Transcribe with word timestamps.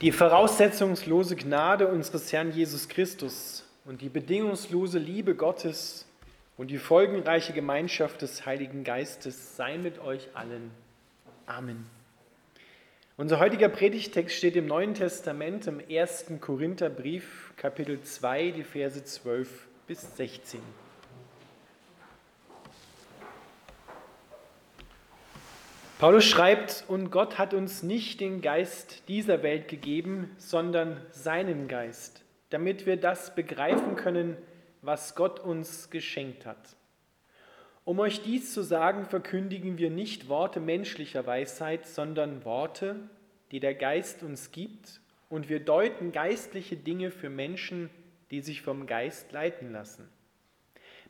Die 0.00 0.12
voraussetzungslose 0.12 1.36
Gnade 1.36 1.86
unseres 1.86 2.32
Herrn 2.32 2.52
Jesus 2.52 2.88
Christus 2.88 3.66
und 3.84 4.00
die 4.00 4.08
bedingungslose 4.08 4.98
Liebe 4.98 5.34
Gottes 5.34 6.06
und 6.56 6.70
die 6.70 6.78
folgenreiche 6.78 7.52
Gemeinschaft 7.52 8.22
des 8.22 8.46
Heiligen 8.46 8.82
Geistes 8.82 9.56
sei 9.56 9.76
mit 9.76 9.98
euch 9.98 10.26
allen. 10.32 10.70
Amen. 11.44 11.84
Unser 13.18 13.40
heutiger 13.40 13.68
Predigtext 13.68 14.34
steht 14.34 14.56
im 14.56 14.64
Neuen 14.64 14.94
Testament 14.94 15.66
im 15.66 15.82
1. 15.86 16.32
Korintherbrief, 16.40 17.52
Kapitel 17.58 18.00
2, 18.00 18.52
die 18.52 18.64
Verse 18.64 19.04
12 19.04 19.68
bis 19.86 20.16
16. 20.16 20.60
Paulus 26.00 26.24
schreibt, 26.24 26.86
und 26.88 27.10
Gott 27.10 27.36
hat 27.36 27.52
uns 27.52 27.82
nicht 27.82 28.20
den 28.20 28.40
Geist 28.40 29.06
dieser 29.06 29.42
Welt 29.42 29.68
gegeben, 29.68 30.30
sondern 30.38 30.96
seinen 31.10 31.68
Geist, 31.68 32.24
damit 32.48 32.86
wir 32.86 32.96
das 32.96 33.34
begreifen 33.34 33.96
können, 33.96 34.38
was 34.80 35.14
Gott 35.14 35.40
uns 35.40 35.90
geschenkt 35.90 36.46
hat. 36.46 36.74
Um 37.84 37.98
euch 37.98 38.22
dies 38.22 38.54
zu 38.54 38.62
sagen, 38.62 39.04
verkündigen 39.04 39.76
wir 39.76 39.90
nicht 39.90 40.30
Worte 40.30 40.58
menschlicher 40.58 41.26
Weisheit, 41.26 41.86
sondern 41.86 42.46
Worte, 42.46 42.96
die 43.50 43.60
der 43.60 43.74
Geist 43.74 44.22
uns 44.22 44.52
gibt, 44.52 45.02
und 45.28 45.50
wir 45.50 45.60
deuten 45.60 46.12
geistliche 46.12 46.78
Dinge 46.78 47.10
für 47.10 47.28
Menschen, 47.28 47.90
die 48.30 48.40
sich 48.40 48.62
vom 48.62 48.86
Geist 48.86 49.32
leiten 49.32 49.70
lassen. 49.70 50.08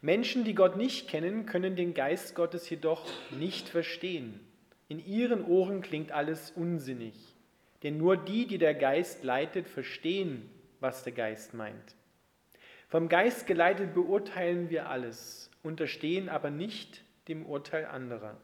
Menschen, 0.03 0.43
die 0.43 0.57
Gott 0.57 0.77
nicht 0.77 1.09
kennen, 1.09 1.47
können 1.47 1.77
den 1.77 1.95
Geist 1.95 2.35
Gottes 2.35 2.69
jedoch 2.69 3.07
nicht 3.31 3.69
verstehen 3.69 4.41
in 4.91 4.99
ihren 4.99 5.45
Ohren 5.45 5.83
klingt 5.83 6.11
alles 6.11 6.51
unsinnig, 6.51 7.15
denn 7.85 7.97
nur 7.97 8.17
die, 8.17 8.49
die 8.49 8.59
der 8.59 8.75
Geist 8.75 9.23
leitet, 9.23 9.69
verstehen, 9.69 10.51
was 10.81 11.05
der 11.05 11.13
Geist 11.13 11.55
meint. 11.55 11.95
Vom 12.89 13.09
Geist 13.09 13.47
geleitet 13.47 13.95
beurteilen 13.95 14.69
wir 14.69 14.89
alles, 14.89 15.49
unterstehen 15.63 16.29
aber 16.29 16.51
nicht 16.51 17.05
dem 17.29 17.47
Urteil 17.47 17.87
anderer. 17.87 18.37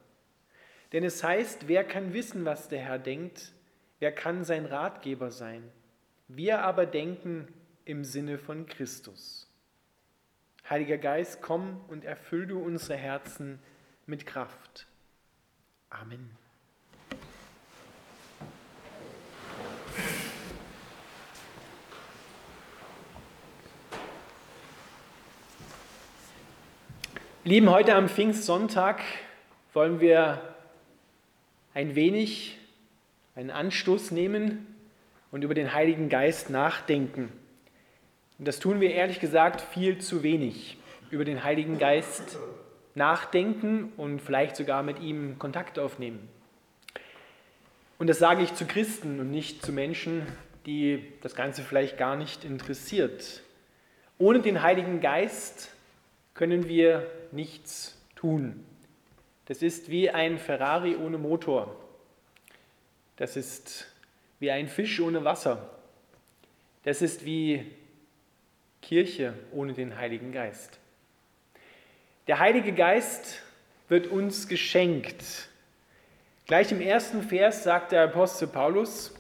Denn 0.93 1.03
es 1.03 1.25
heißt, 1.25 1.67
wer 1.67 1.83
kann 1.83 2.13
wissen, 2.13 2.45
was 2.45 2.69
der 2.69 2.79
Herr 2.79 3.01
denkt, 3.01 3.53
wer 3.99 4.13
kann 4.13 4.45
sein 4.45 4.67
Ratgeber 4.67 5.33
sein? 5.33 5.69
Wir 6.29 6.61
aber 6.61 6.87
denken 6.87 7.49
im 7.85 8.05
Sinne 8.05 8.39
von 8.39 8.67
Christus. 8.67 9.53
Heiliger 10.71 10.99
Geist, 10.99 11.43
komm 11.43 11.81
und 11.89 12.05
erfüll 12.05 12.47
du 12.47 12.61
unsere 12.61 12.97
Herzen 12.97 13.59
mit 14.07 14.27
Kraft. 14.27 14.87
Amen. 15.91 16.31
Lieben, 27.45 27.71
heute 27.71 27.95
am 27.95 28.09
Pfingstsonntag 28.09 29.01
wollen 29.73 30.01
wir 30.01 30.55
ein 31.75 31.95
wenig 31.95 32.59
einen 33.37 33.51
Anstoß 33.51 34.11
nehmen 34.11 34.67
und 35.31 35.45
über 35.45 35.55
den 35.55 35.73
Heiligen 35.73 36.09
Geist 36.09 36.51
nachdenken. 36.51 37.31
Und 38.39 38.49
das 38.49 38.59
tun 38.59 38.81
wir 38.81 38.93
ehrlich 38.93 39.21
gesagt 39.21 39.61
viel 39.61 39.99
zu 39.99 40.25
wenig. 40.25 40.79
Über 41.11 41.25
den 41.25 41.45
Heiligen 41.45 41.79
Geist 41.79 42.37
nachdenken 42.97 43.93
und 43.97 44.21
vielleicht 44.21 44.57
sogar 44.57 44.83
mit 44.83 45.01
ihm 45.01 45.39
Kontakt 45.39 45.79
aufnehmen. 45.79 46.29
Und 47.99 48.09
das 48.09 48.19
sage 48.19 48.43
ich 48.43 48.55
zu 48.55 48.67
Christen 48.67 49.21
und 49.21 49.31
nicht 49.31 49.65
zu 49.65 49.73
Menschen, 49.73 50.27
die 50.67 51.13
das 51.23 51.35
Ganze 51.35 51.63
vielleicht 51.63 51.97
gar 51.99 52.17
nicht 52.17 52.45
interessiert. 52.45 53.43
Ohne 54.19 54.41
den 54.41 54.63
Heiligen 54.63 55.01
Geist 55.01 55.71
können 56.35 56.69
wir 56.69 57.11
nichts 57.33 57.97
tun. 58.17 58.65
Das 59.47 59.63
ist 59.63 59.91
wie 59.91 60.11
ein 60.11 60.39
Ferrari 60.39 60.97
ohne 60.97 61.19
Motor. 61.19 61.77
Das 63.17 63.37
ist 63.37 63.87
wie 64.41 64.51
ein 64.51 64.69
Fisch 64.69 65.01
ohne 65.01 65.25
Wasser. 65.25 65.71
Das 66.83 67.03
ist 67.03 67.25
wie 67.25 67.71
Kirche 68.83 69.35
ohne 69.53 69.73
den 69.73 69.97
Heiligen 69.97 70.33
Geist. 70.33 70.79
Der 72.27 72.41
Heilige 72.41 72.73
Geist 72.73 73.41
wird 73.89 74.09
uns 74.09 74.49
geschenkt. 74.49 75.49
Gleich 76.49 76.73
im 76.73 76.81
ersten 76.81 77.23
Vers 77.23 77.63
sagt 77.63 77.93
der 77.93 78.03
Apostel 78.03 78.49
Paulus, 78.49 79.15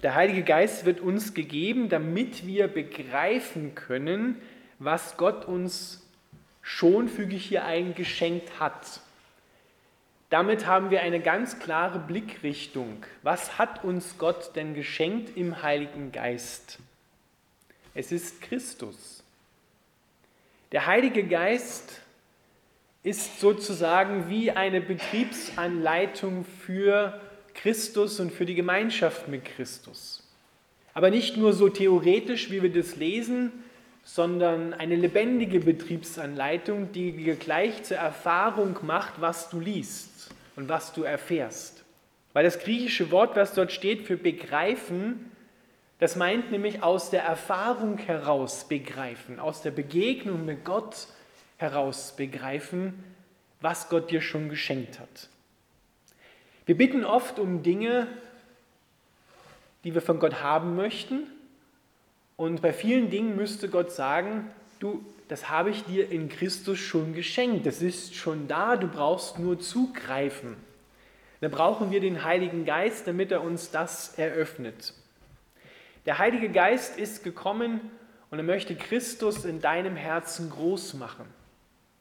der 0.00 0.14
Heilige 0.14 0.44
Geist 0.44 0.84
wird 0.84 1.00
uns 1.00 1.34
gegeben, 1.34 1.88
damit 1.88 2.46
wir 2.46 2.68
begreifen 2.68 3.74
können, 3.74 4.40
was 4.78 5.16
Gott 5.16 5.44
uns 5.46 6.06
schon, 6.62 7.08
füge 7.08 7.34
ich 7.34 7.46
hier 7.46 7.64
ein, 7.64 7.96
geschenkt 7.96 8.60
hat. 8.60 9.00
Damit 10.30 10.66
haben 10.66 10.90
wir 10.90 11.02
eine 11.02 11.18
ganz 11.18 11.58
klare 11.58 11.98
Blickrichtung. 11.98 13.04
Was 13.22 13.58
hat 13.58 13.82
uns 13.82 14.18
Gott 14.18 14.54
denn 14.54 14.74
geschenkt 14.74 15.36
im 15.36 15.64
Heiligen 15.64 16.12
Geist? 16.12 16.78
Es 17.92 18.12
ist 18.12 18.40
Christus. 18.40 19.24
Der 20.70 20.86
Heilige 20.86 21.26
Geist 21.26 22.03
ist 23.04 23.38
sozusagen 23.38 24.30
wie 24.30 24.50
eine 24.50 24.80
Betriebsanleitung 24.80 26.44
für 26.44 27.20
Christus 27.52 28.18
und 28.18 28.32
für 28.32 28.46
die 28.46 28.54
Gemeinschaft 28.54 29.28
mit 29.28 29.44
Christus. 29.44 30.26
Aber 30.94 31.10
nicht 31.10 31.36
nur 31.36 31.52
so 31.52 31.68
theoretisch, 31.68 32.50
wie 32.50 32.62
wir 32.62 32.72
das 32.72 32.96
lesen, 32.96 33.52
sondern 34.04 34.72
eine 34.72 34.96
lebendige 34.96 35.60
Betriebsanleitung, 35.60 36.92
die 36.92 37.12
dir 37.12 37.36
gleich 37.36 37.82
zur 37.82 37.98
Erfahrung 37.98 38.78
macht, 38.82 39.20
was 39.20 39.50
du 39.50 39.60
liest 39.60 40.30
und 40.56 40.68
was 40.68 40.92
du 40.92 41.02
erfährst. 41.02 41.84
Weil 42.32 42.44
das 42.44 42.58
griechische 42.58 43.10
Wort, 43.10 43.36
was 43.36 43.54
dort 43.54 43.70
steht 43.70 44.06
für 44.06 44.16
begreifen, 44.16 45.30
das 45.98 46.16
meint 46.16 46.50
nämlich 46.50 46.82
aus 46.82 47.10
der 47.10 47.22
Erfahrung 47.22 47.98
heraus 47.98 48.66
begreifen, 48.66 49.38
aus 49.38 49.62
der 49.62 49.70
Begegnung 49.70 50.44
mit 50.44 50.64
Gott 50.64 51.06
heraus 51.56 52.14
begreifen, 52.16 53.04
was 53.60 53.88
Gott 53.88 54.10
dir 54.10 54.20
schon 54.20 54.48
geschenkt 54.48 54.98
hat. 54.98 55.28
Wir 56.66 56.76
bitten 56.76 57.04
oft 57.04 57.38
um 57.38 57.62
Dinge, 57.62 58.06
die 59.84 59.94
wir 59.94 60.02
von 60.02 60.18
Gott 60.18 60.42
haben 60.42 60.76
möchten. 60.76 61.26
Und 62.36 62.62
bei 62.62 62.72
vielen 62.72 63.10
Dingen 63.10 63.36
müsste 63.36 63.68
Gott 63.68 63.92
sagen, 63.92 64.50
du, 64.80 65.04
das 65.28 65.48
habe 65.50 65.70
ich 65.70 65.84
dir 65.84 66.10
in 66.10 66.28
Christus 66.28 66.78
schon 66.78 67.14
geschenkt. 67.14 67.66
Das 67.66 67.82
ist 67.82 68.14
schon 68.14 68.48
da, 68.48 68.76
du 68.76 68.88
brauchst 68.88 69.38
nur 69.38 69.60
zugreifen. 69.60 70.56
Da 71.40 71.48
brauchen 71.48 71.90
wir 71.90 72.00
den 72.00 72.24
Heiligen 72.24 72.64
Geist, 72.64 73.06
damit 73.06 73.30
er 73.30 73.42
uns 73.42 73.70
das 73.70 74.18
eröffnet. 74.18 74.94
Der 76.06 76.18
Heilige 76.18 76.48
Geist 76.48 76.98
ist 76.98 77.22
gekommen 77.22 77.80
und 78.30 78.38
er 78.38 78.44
möchte 78.44 78.74
Christus 78.74 79.44
in 79.44 79.60
deinem 79.60 79.96
Herzen 79.96 80.50
groß 80.50 80.94
machen. 80.94 81.26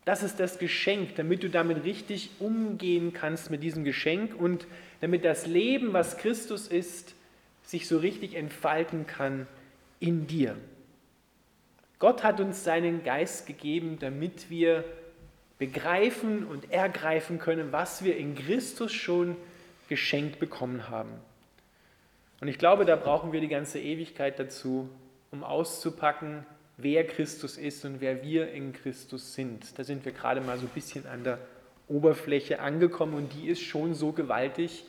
Das 0.05 0.21
ist 0.21 0.39
das 0.39 0.59
Geschenk, 0.59 1.15
damit 1.15 1.43
du 1.43 1.49
damit 1.49 1.83
richtig 1.85 2.31
umgehen 2.39 3.13
kannst 3.13 3.49
mit 3.49 3.63
diesem 3.63 3.83
Geschenk 3.83 4.35
und 4.37 4.67
damit 5.01 5.23
das 5.23 5.47
Leben, 5.47 5.93
was 5.93 6.17
Christus 6.17 6.67
ist, 6.67 7.15
sich 7.63 7.87
so 7.87 7.97
richtig 7.97 8.35
entfalten 8.35 9.07
kann 9.07 9.47
in 9.99 10.27
dir. 10.27 10.57
Gott 11.99 12.23
hat 12.23 12.41
uns 12.41 12.65
seinen 12.65 13.03
Geist 13.05 13.47
gegeben, 13.47 13.97
damit 13.99 14.49
wir 14.49 14.83
begreifen 15.57 16.43
und 16.43 16.69
ergreifen 16.71 17.39
können, 17.39 17.71
was 17.71 18.03
wir 18.03 18.17
in 18.17 18.35
Christus 18.35 18.91
schon 18.91 19.37
geschenkt 19.87 20.39
bekommen 20.39 20.89
haben. 20.89 21.11
Und 22.41 22.49
ich 22.49 22.57
glaube, 22.57 22.83
da 22.83 22.97
brauchen 22.97 23.31
wir 23.31 23.39
die 23.39 23.47
ganze 23.47 23.79
Ewigkeit 23.79 24.37
dazu, 24.37 24.89
um 25.31 25.45
auszupacken, 25.45 26.45
wer 26.77 27.05
Christus 27.05 27.57
ist 27.57 27.85
und 27.85 28.01
wer 28.01 28.23
wir 28.23 28.51
in 28.51 28.73
Christus 28.73 29.33
sind. 29.33 29.77
Da 29.77 29.83
sind 29.83 30.05
wir 30.05 30.11
gerade 30.11 30.41
mal 30.41 30.57
so 30.57 30.65
ein 30.65 30.73
bisschen 30.73 31.05
an 31.05 31.23
der 31.23 31.39
Oberfläche 31.87 32.59
angekommen 32.59 33.13
und 33.13 33.33
die 33.33 33.47
ist 33.47 33.61
schon 33.61 33.93
so 33.93 34.11
gewaltig, 34.11 34.85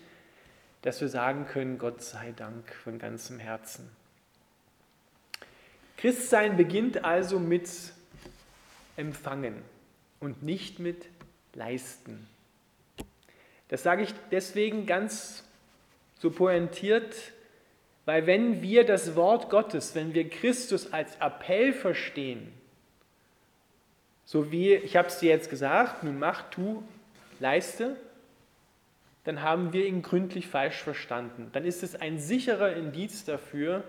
dass 0.83 1.01
wir 1.01 1.09
sagen 1.09 1.47
können, 1.47 1.79
Gott 1.79 2.03
sei 2.03 2.33
Dank 2.37 2.73
von 2.75 2.99
ganzem 2.99 3.39
Herzen. 3.39 3.89
Christsein 5.97 6.57
beginnt 6.57 7.05
also 7.05 7.39
mit 7.39 7.71
Empfangen 8.97 9.63
und 10.21 10.43
nicht 10.43 10.79
mit 10.79 11.07
Leisten. 11.55 12.27
Das 13.69 13.83
sage 13.83 14.03
ich 14.03 14.15
deswegen 14.31 14.87
ganz 14.87 15.45
so 16.19 16.31
pointiert, 16.31 17.15
weil 18.05 18.27
wenn 18.27 18.63
wir 18.63 18.85
das 18.85 19.17
Wort 19.17 19.49
Gottes, 19.51 19.95
wenn 19.95 20.15
wir 20.15 20.29
Christus 20.29 20.93
als 20.93 21.17
Appell 21.17 21.73
verstehen, 21.73 22.53
so 24.25 24.51
wie, 24.51 24.75
ich 24.75 24.97
habe 24.97 25.09
es 25.09 25.19
dir 25.19 25.31
jetzt 25.31 25.51
gesagt, 25.51 26.03
nun 26.03 26.19
mach, 26.19 26.51
tu, 26.51 26.83
leiste, 27.41 27.97
dann 29.25 29.43
haben 29.43 29.73
wir 29.73 29.87
ihn 29.87 30.03
gründlich 30.03 30.47
falsch 30.47 30.83
verstanden. 30.83 31.49
Dann 31.53 31.65
ist 31.65 31.83
es 31.83 31.97
ein 31.97 32.19
sicherer 32.19 32.75
Indiz 32.75 33.25
dafür, 33.25 33.85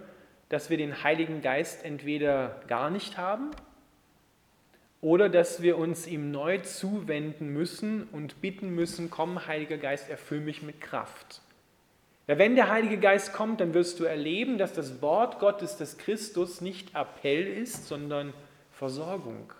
dass 0.50 0.70
wir 0.70 0.78
den 0.78 1.04
Heiligen 1.04 1.42
Geist 1.42 1.84
entweder 1.84 2.62
gar 2.68 2.90
nicht 2.90 3.18
haben 3.18 3.52
oder 5.02 5.30
dass 5.30 5.62
wir 5.62 5.78
uns 5.78 6.08
ihm 6.08 6.32
neu 6.32 6.60
zuwenden 6.60 7.50
müssen 7.50 8.04
und 8.12 8.42
bitten 8.42 8.70
müssen, 8.70 9.10
komm 9.10 9.46
Heiliger 9.48 9.78
Geist, 9.78 10.10
erfüll 10.10 10.40
mich 10.40 10.62
mit 10.62 10.80
Kraft. 10.80 11.42
Ja, 12.28 12.40
wenn 12.40 12.56
der 12.56 12.70
Heilige 12.70 12.98
Geist 12.98 13.34
kommt, 13.34 13.62
dann 13.62 13.74
wirst 13.74 14.00
du 14.00 14.04
erleben, 14.04 14.58
dass 14.58 14.74
das 14.74 15.02
Wort 15.02 15.40
Gottes, 15.40 15.78
des 15.78 15.98
Christus, 15.98 16.60
nicht 16.60 16.96
Appell 16.96 17.46
ist, 17.46 17.88
sondern 17.88 18.34
Versorgung. 18.72 19.54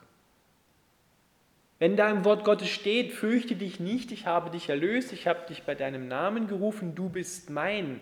Wenn 1.78 1.96
da 1.96 2.10
im 2.10 2.26
Wort 2.26 2.44
Gottes 2.44 2.70
steht, 2.70 3.12
fürchte 3.12 3.56
dich 3.56 3.80
nicht, 3.80 4.12
ich 4.12 4.26
habe 4.26 4.50
dich 4.50 4.70
erlöst, 4.70 5.14
ich 5.14 5.28
habe 5.28 5.46
dich 5.48 5.64
bei 5.64 5.76
deinem 5.76 6.08
Namen 6.08 6.48
gerufen, 6.48 6.96
du 6.96 7.10
bist 7.10 7.50
mein, 7.50 8.00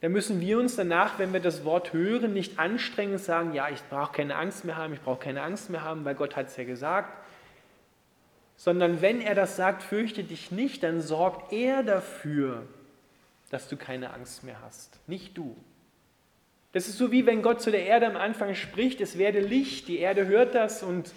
dann 0.00 0.12
müssen 0.12 0.40
wir 0.40 0.58
uns 0.58 0.76
danach, 0.76 1.18
wenn 1.18 1.32
wir 1.32 1.40
das 1.40 1.64
Wort 1.64 1.92
hören, 1.92 2.32
nicht 2.32 2.58
anstrengen 2.58 3.14
und 3.14 3.18
sagen, 3.18 3.52
ja, 3.52 3.68
ich 3.70 3.82
brauche 3.88 4.12
keine 4.12 4.36
Angst 4.36 4.64
mehr 4.64 4.76
haben, 4.76 4.94
ich 4.94 5.00
brauche 5.00 5.20
keine 5.20 5.42
Angst 5.42 5.70
mehr 5.70 5.82
haben, 5.82 6.04
weil 6.04 6.14
Gott 6.14 6.36
hat 6.36 6.46
es 6.46 6.56
ja 6.56 6.64
gesagt, 6.64 7.24
sondern 8.56 9.02
wenn 9.02 9.20
er 9.20 9.34
das 9.34 9.56
sagt, 9.56 9.82
fürchte 9.82 10.22
dich 10.22 10.50
nicht, 10.50 10.82
dann 10.82 11.00
sorgt 11.00 11.52
er 11.52 11.82
dafür, 11.82 12.62
dass 13.54 13.68
du 13.68 13.76
keine 13.76 14.12
Angst 14.12 14.44
mehr 14.44 14.60
hast, 14.62 14.98
nicht 15.06 15.38
du. 15.38 15.56
Das 16.72 16.88
ist 16.88 16.98
so 16.98 17.12
wie 17.12 17.24
wenn 17.24 17.40
Gott 17.40 17.62
zu 17.62 17.70
der 17.70 17.86
Erde 17.86 18.06
am 18.06 18.16
Anfang 18.16 18.54
spricht, 18.54 19.00
es 19.00 19.16
werde 19.16 19.40
Licht, 19.40 19.88
die 19.88 19.98
Erde 19.98 20.26
hört 20.26 20.54
das 20.54 20.82
und 20.82 21.12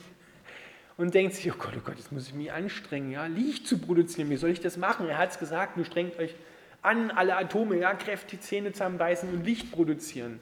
und 0.97 1.13
denkt 1.13 1.35
sich, 1.35 1.51
oh 1.51 1.55
Gott, 1.57 1.73
oh 1.77 1.81
Gott, 1.83 1.97
jetzt 1.97 2.11
muss 2.11 2.27
ich 2.27 2.33
mich 2.33 2.51
anstrengen, 2.51 3.11
ja, 3.11 3.27
Licht 3.27 3.67
zu 3.67 3.77
produzieren, 3.77 4.29
wie 4.29 4.35
soll 4.35 4.49
ich 4.49 4.59
das 4.59 4.77
machen? 4.77 5.07
Er 5.07 5.17
hat 5.17 5.31
es 5.31 5.39
gesagt, 5.39 5.77
nun 5.77 5.85
strengt 5.85 6.17
euch 6.17 6.33
an, 6.81 7.11
alle 7.11 7.37
Atome, 7.37 7.77
ja, 7.77 7.93
kräftig 7.93 8.41
Zähne 8.41 8.71
zusammenbeißen 8.71 9.29
und 9.29 9.45
Licht 9.45 9.71
produzieren. 9.71 10.39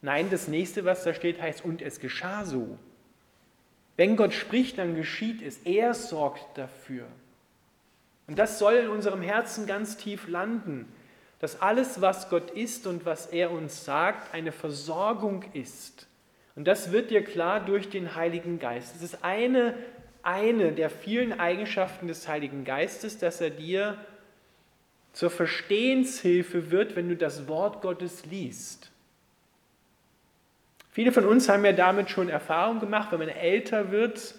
Nein, 0.00 0.28
das 0.30 0.48
nächste, 0.48 0.84
was 0.84 1.04
da 1.04 1.14
steht, 1.14 1.40
heißt, 1.40 1.64
und 1.64 1.82
es 1.82 2.00
geschah 2.00 2.44
so. 2.44 2.78
Wenn 3.96 4.16
Gott 4.16 4.32
spricht, 4.32 4.78
dann 4.78 4.94
geschieht 4.94 5.42
es. 5.42 5.58
Er 5.58 5.94
sorgt 5.94 6.58
dafür. 6.58 7.06
Und 8.26 8.38
das 8.38 8.58
soll 8.58 8.74
in 8.74 8.88
unserem 8.88 9.22
Herzen 9.22 9.66
ganz 9.66 9.96
tief 9.96 10.28
landen, 10.28 10.86
dass 11.44 11.60
alles, 11.60 12.00
was 12.00 12.30
Gott 12.30 12.50
ist 12.52 12.86
und 12.86 13.04
was 13.04 13.26
er 13.26 13.50
uns 13.50 13.84
sagt, 13.84 14.32
eine 14.32 14.50
Versorgung 14.50 15.44
ist 15.52 16.08
und 16.56 16.66
das 16.66 16.92
wird 16.92 17.10
dir 17.10 17.24
klar 17.24 17.60
durch 17.60 17.90
den 17.90 18.14
Heiligen 18.14 18.58
Geist. 18.58 18.94
Es 18.96 19.02
ist 19.02 19.24
eine, 19.24 19.74
eine 20.22 20.72
der 20.72 20.88
vielen 20.88 21.38
Eigenschaften 21.38 22.06
des 22.06 22.28
Heiligen 22.28 22.64
Geistes, 22.64 23.18
dass 23.18 23.40
er 23.40 23.50
dir 23.50 23.98
zur 25.12 25.30
Verstehenshilfe 25.30 26.70
wird, 26.70 26.96
wenn 26.96 27.08
du 27.08 27.16
das 27.16 27.48
Wort 27.48 27.82
Gottes 27.82 28.24
liest. 28.26 28.90
Viele 30.90 31.10
von 31.10 31.26
uns 31.26 31.48
haben 31.48 31.64
ja 31.64 31.72
damit 31.72 32.08
schon 32.08 32.28
Erfahrung 32.28 32.78
gemacht, 32.78 33.10
wenn 33.10 33.18
man 33.18 33.28
älter 33.28 33.90
wird 33.90 34.34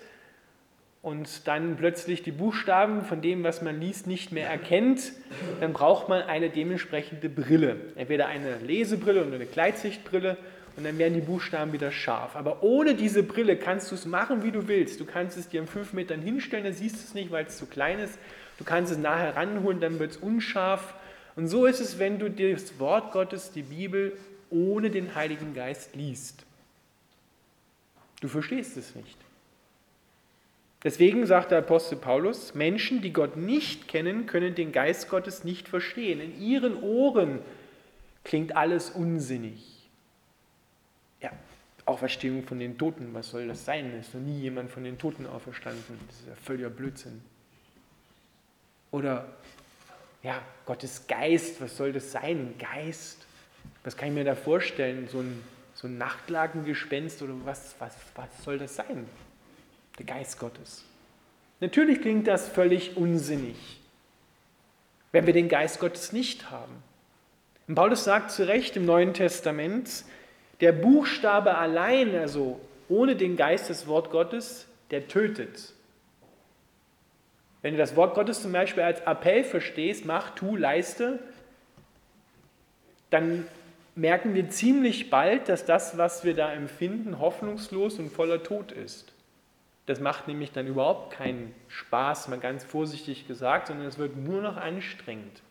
und 1.05 1.47
dann 1.47 1.77
plötzlich 1.77 2.23
die 2.23 2.31
Buchstaben 2.31 3.03
von 3.03 3.21
dem, 3.21 3.43
was 3.43 3.61
man 3.61 3.79
liest, 3.79 4.07
nicht 4.07 4.31
mehr 4.31 4.49
erkennt, 4.49 5.11
dann 5.59 5.71
braucht 5.71 6.09
man 6.09 6.23
eine 6.23 6.49
dementsprechende 6.49 7.29
Brille. 7.29 7.77
Entweder 7.95 8.25
eine 8.25 8.57
Lesebrille 8.57 9.23
oder 9.23 9.35
eine 9.35 9.45
Gleitsichtbrille 9.45 10.35
und 10.75 10.83
dann 10.83 10.97
werden 10.97 11.13
die 11.13 11.21
Buchstaben 11.21 11.73
wieder 11.73 11.91
scharf. 11.91 12.35
Aber 12.35 12.63
ohne 12.63 12.95
diese 12.95 13.21
Brille 13.21 13.55
kannst 13.55 13.91
du 13.91 13.95
es 13.95 14.07
machen, 14.07 14.41
wie 14.41 14.49
du 14.49 14.67
willst. 14.67 14.99
Du 14.99 15.05
kannst 15.05 15.37
es 15.37 15.47
dir 15.47 15.61
in 15.61 15.67
fünf 15.67 15.93
Metern 15.93 16.23
hinstellen, 16.23 16.65
dann 16.65 16.73
siehst 16.73 16.95
du 16.95 17.01
es 17.01 17.13
nicht, 17.13 17.29
weil 17.29 17.45
es 17.45 17.59
zu 17.59 17.67
klein 17.67 17.99
ist. 17.99 18.17
Du 18.57 18.63
kannst 18.63 18.91
es 18.91 18.97
nachher 18.97 19.35
ranholen, 19.35 19.79
dann 19.79 19.99
wird 19.99 20.09
es 20.09 20.17
unscharf. 20.17 20.95
Und 21.35 21.49
so 21.49 21.67
ist 21.67 21.81
es, 21.81 21.99
wenn 21.99 22.17
du 22.17 22.31
das 22.31 22.79
Wort 22.79 23.11
Gottes, 23.11 23.51
die 23.51 23.61
Bibel, 23.61 24.17
ohne 24.49 24.89
den 24.89 25.13
Heiligen 25.13 25.53
Geist 25.53 25.95
liest. 25.95 26.47
Du 28.21 28.27
verstehst 28.27 28.75
es 28.75 28.95
nicht. 28.95 29.25
Deswegen 30.85 31.25
sagt 31.25 31.51
der 31.51 31.57
Apostel 31.57 31.97
Paulus, 31.97 32.55
Menschen, 32.55 33.01
die 33.01 33.11
Gott 33.11 33.35
nicht 33.35 33.89
kennen, 33.89 34.27
können 34.27 34.55
den 34.55 34.71
Geist 34.71 35.09
Gottes 35.09 35.43
nicht 35.43 35.67
verstehen. 35.67 36.21
In 36.21 36.41
ihren 36.41 36.81
Ohren 36.81 37.39
klingt 38.23 38.55
alles 38.55 38.91
unsinnig. 38.91 39.75
Auferstehung 41.85 42.43
von 42.43 42.59
den 42.59 42.77
Toten, 42.77 43.13
was 43.13 43.29
soll 43.29 43.47
das 43.47 43.63
sein? 43.63 43.97
Ist 43.99 44.13
noch 44.15 44.21
nie 44.21 44.39
jemand 44.39 44.71
von 44.71 44.83
den 44.83 44.97
Toten 44.97 45.27
auferstanden. 45.27 45.99
Das 46.07 46.19
ist 46.19 46.27
ja 46.27 46.35
völliger 46.35 46.69
Blödsinn. 46.69 47.21
Oder, 48.89 49.27
ja, 50.23 50.41
Gottes 50.65 51.05
Geist, 51.07 51.61
was 51.61 51.77
soll 51.77 51.93
das 51.93 52.11
sein? 52.11 52.55
Geist. 52.57 53.27
Was 53.83 53.95
kann 53.95 54.09
ich 54.09 54.15
mir 54.15 54.23
da 54.23 54.35
vorstellen? 54.35 55.07
So 55.07 55.19
ein, 55.19 55.43
so 55.75 55.88
ein 55.88 55.97
Nachtlagengespenst 55.99 57.21
oder 57.21 57.33
was, 57.43 57.75
was, 57.77 57.95
was 58.15 58.43
soll 58.43 58.57
das 58.57 58.75
sein? 58.75 59.07
Der 59.97 60.06
Geist 60.06 60.39
Gottes. 60.39 60.83
Natürlich 61.59 62.01
klingt 62.01 62.27
das 62.27 62.47
völlig 62.50 62.97
unsinnig, 62.97 63.56
wenn 65.12 65.25
wir 65.25 65.33
den 65.33 65.47
Geist 65.47 65.80
Gottes 65.80 66.12
nicht 66.12 66.51
haben. 66.51 66.83
Und 67.68 67.75
Paulus 67.75 68.03
sagt 68.03 68.31
zu 68.31 68.47
Recht 68.47 68.75
im 68.75 68.86
Neuen 68.86 69.13
Testament, 69.13 70.03
der 70.62 70.71
Buchstabe 70.74 71.57
allein, 71.57 72.15
also 72.15 72.59
ohne 72.89 73.15
den 73.15 73.36
Geist 73.38 73.69
des 73.69 73.88
Wort 73.88 74.12
Gottes, 74.12 74.68
der 74.92 75.07
tötet. 75.07 75.74
Wenn 77.62 77.74
du 77.74 77.80
das 77.80 77.95
Wort 77.95 78.13
Gottes 78.13 78.44
zum 78.44 78.51
Beispiel 78.51 78.83
als 78.83 79.01
Appell 79.01 79.44
verstehst, 79.44 80.06
mach, 80.06 80.36
tu, 80.36 80.56
leiste, 80.56 81.19
dann 83.09 83.48
merken 83.95 84.36
wir 84.36 84.50
ziemlich 84.50 85.09
bald, 85.09 85.50
dass 85.50 85.65
das, 85.65 85.98
was 85.98 86.24
wir 86.24 86.36
da 86.36 86.53
empfinden, 86.53 87.19
hoffnungslos 87.19 87.98
und 87.98 88.12
voller 88.12 88.44
Tod 88.44 88.71
ist. 88.71 89.14
Das 89.85 89.99
macht 89.99 90.27
nämlich 90.27 90.51
dann 90.51 90.65
überhaupt 90.67 91.13
keinen 91.13 91.53
Spaß, 91.67 92.27
mal 92.29 92.39
ganz 92.39 92.63
vorsichtig 92.63 93.27
gesagt, 93.27 93.67
sondern 93.67 93.85
es 93.87 93.97
wird 93.97 94.15
nur 94.15 94.41
noch 94.41 94.57
anstrengend. 94.57 95.43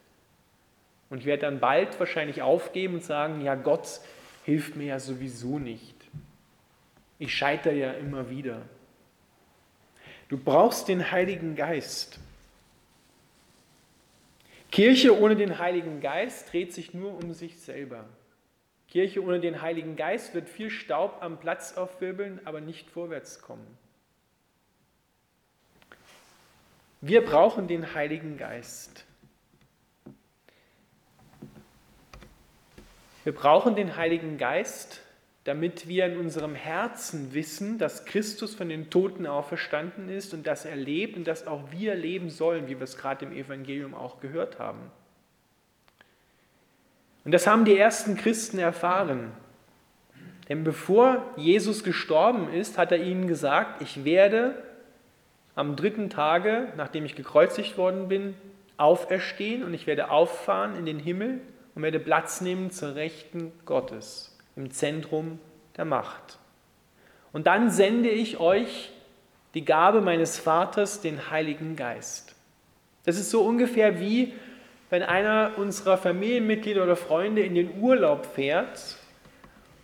Und 1.08 1.19
ich 1.19 1.26
werde 1.26 1.42
dann 1.42 1.60
bald 1.60 1.98
wahrscheinlich 2.00 2.42
aufgeben 2.42 2.94
und 2.94 3.04
sagen, 3.04 3.40
ja 3.42 3.54
Gott, 3.54 4.00
hilft 4.44 4.75
mir 4.75 4.86
ja 4.86 4.98
sowieso 4.98 5.58
nicht. 5.58 5.94
Ich 7.19 7.34
scheitere 7.34 7.75
ja 7.75 7.92
immer 7.92 8.28
wieder. 8.31 8.62
Du 10.28 10.37
brauchst 10.37 10.88
den 10.88 11.12
Heiligen 11.12 11.54
Geist. 11.54 12.19
Kirche 14.72 15.16
ohne 15.16 15.37
den 15.37 15.60
Heiligen 15.60 16.00
Geist 16.00 16.52
dreht 16.52 16.72
sich 16.72 16.94
nur 16.94 17.14
um 17.22 17.32
sich 17.32 17.60
selber. 17.60 18.06
Kirche 18.88 19.23
ohne 19.23 19.38
den 19.38 19.62
Heiligen 19.62 19.94
Geist 19.94 20.35
wird 20.35 20.49
viel 20.49 20.70
Staub 20.70 21.18
am 21.20 21.38
Platz 21.38 21.75
aufwirbeln, 21.76 22.40
aber 22.44 22.61
nicht 22.61 22.90
vorwärts 22.90 23.40
kommen. 23.40 23.66
Wir 27.06 27.23
brauchen 27.23 27.68
den 27.68 27.92
Heiligen 27.92 28.38
Geist. 28.38 29.04
Wir 33.25 33.34
brauchen 33.34 33.76
den 33.76 33.99
Heiligen 33.99 34.38
Geist, 34.38 35.02
damit 35.44 35.87
wir 35.87 36.06
in 36.06 36.16
unserem 36.16 36.54
Herzen 36.54 37.34
wissen, 37.34 37.76
dass 37.76 38.06
Christus 38.06 38.54
von 38.54 38.70
den 38.70 38.88
Toten 38.88 39.26
auferstanden 39.26 40.08
ist 40.08 40.32
und 40.32 40.46
dass 40.46 40.64
er 40.64 40.76
lebt 40.76 41.18
und 41.18 41.28
dass 41.28 41.46
auch 41.46 41.70
wir 41.73 41.94
leben 41.94 42.30
sollen, 42.30 42.68
wie 42.68 42.78
wir 42.78 42.84
es 42.84 42.96
gerade 42.96 43.26
im 43.26 43.32
Evangelium 43.32 43.94
auch 43.94 44.20
gehört 44.20 44.58
haben. 44.58 44.90
Und 47.26 47.32
das 47.32 47.46
haben 47.46 47.66
die 47.66 47.76
ersten 47.76 48.16
Christen 48.16 48.58
erfahren. 48.58 49.30
Denn 50.49 50.64
bevor 50.64 51.34
Jesus 51.37 51.84
gestorben 51.84 52.50
ist, 52.50 52.78
hat 52.78 52.92
er 52.92 53.02
ihnen 53.02 53.26
gesagt, 53.26 53.82
ich 53.82 54.06
werde 54.06 54.54
am 55.54 55.76
dritten 55.76 56.11
Tage, 56.11 56.73
nachdem 56.76 57.04
ich 57.04 57.14
gekreuzigt 57.14 57.78
worden 57.78 58.08
bin, 58.08 58.34
auferstehen 58.76 59.62
und 59.62 59.75
ich 59.75 59.87
werde 59.87 60.11
auffahren 60.11 60.76
in 60.76 60.87
den 60.87 60.99
Himmel 60.99 61.40
und 61.75 61.82
werde 61.82 62.00
Platz 62.00 62.40
nehmen 62.40 62.70
zur 62.70 62.94
Rechten 62.94 63.52
Gottes 63.64 64.37
im 64.56 64.70
Zentrum 64.70 65.38
der 65.76 65.84
Macht. 65.84 66.38
Und 67.32 67.46
dann 67.46 67.70
sende 67.70 68.11
ich 68.11 68.38
euch 68.38 68.92
die 69.54 69.64
Gabe 69.64 70.00
meines 70.00 70.38
Vaters, 70.38 71.00
den 71.00 71.30
Heiligen 71.30 71.76
Geist. 71.76 72.34
Das 73.04 73.16
ist 73.16 73.30
so 73.30 73.42
ungefähr 73.42 74.00
wie, 74.00 74.34
wenn 74.90 75.02
einer 75.02 75.52
unserer 75.56 75.96
Familienmitglieder 75.96 76.82
oder 76.82 76.96
Freunde 76.96 77.42
in 77.42 77.54
den 77.54 77.80
Urlaub 77.80 78.26
fährt 78.26 78.96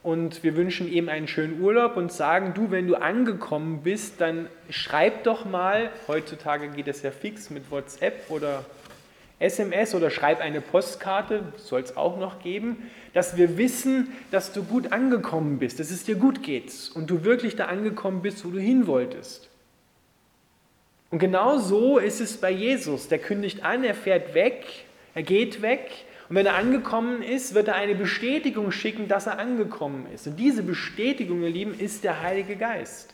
und 0.03 0.43
wir 0.43 0.57
wünschen 0.57 0.91
ihm 0.91 1.09
einen 1.09 1.29
schönen 1.29 1.61
Urlaub 1.61 1.97
und 1.97 2.11
sagen, 2.11 2.55
du, 2.55 2.71
wenn 2.71 2.87
du 2.87 2.95
angekommen 2.95 3.83
bist, 3.83 4.21
dann 4.21 4.49
schreib 4.71 5.25
doch 5.25 5.45
mal, 5.45 5.91
heutzutage 6.09 6.69
geht 6.69 6.87
das 6.87 7.03
ja 7.03 7.11
fix 7.11 7.51
mit 7.51 7.71
WhatsApp 7.71 8.31
oder 8.31 8.65
SMS 9.39 9.95
oder 9.95 10.11
schreib 10.11 10.41
eine 10.41 10.61
Postkarte, 10.61 11.53
soll 11.57 11.81
es 11.81 11.97
auch 11.97 12.19
noch 12.19 12.43
geben, 12.43 12.91
dass 13.13 13.37
wir 13.37 13.59
wissen, 13.59 14.09
dass 14.31 14.53
du 14.53 14.63
gut 14.63 14.93
angekommen 14.93 15.59
bist, 15.59 15.81
dass 15.81 15.91
es 15.91 16.05
dir 16.05 16.15
gut 16.15 16.43
geht 16.43 16.73
und 16.95 17.11
du 17.11 17.25
wirklich 17.25 17.57
da 17.57 17.67
angekommen 17.67 18.23
bist, 18.23 18.45
wo 18.45 18.51
du 18.51 18.59
hin 18.59 18.87
wolltest. 18.87 19.49
Und 21.11 21.19
genau 21.19 21.59
so 21.59 21.99
ist 21.99 22.21
es 22.21 22.37
bei 22.37 22.51
Jesus. 22.51 23.09
Der 23.09 23.19
kündigt 23.19 23.65
an, 23.65 23.83
er 23.83 23.95
fährt 23.95 24.35
weg, 24.35 24.65
er 25.15 25.23
geht 25.23 25.61
weg. 25.61 25.91
Und 26.31 26.37
wenn 26.37 26.47
er 26.47 26.55
angekommen 26.55 27.23
ist, 27.23 27.55
wird 27.55 27.67
er 27.67 27.75
eine 27.75 27.97
Bestätigung 27.97 28.71
schicken, 28.71 29.09
dass 29.09 29.27
er 29.27 29.41
angekommen 29.41 30.07
ist. 30.15 30.29
Und 30.29 30.37
diese 30.37 30.63
Bestätigung, 30.63 31.43
ihr 31.43 31.51
Lieben, 31.51 31.75
ist 31.77 32.05
der 32.05 32.23
Heilige 32.23 32.55
Geist. 32.55 33.13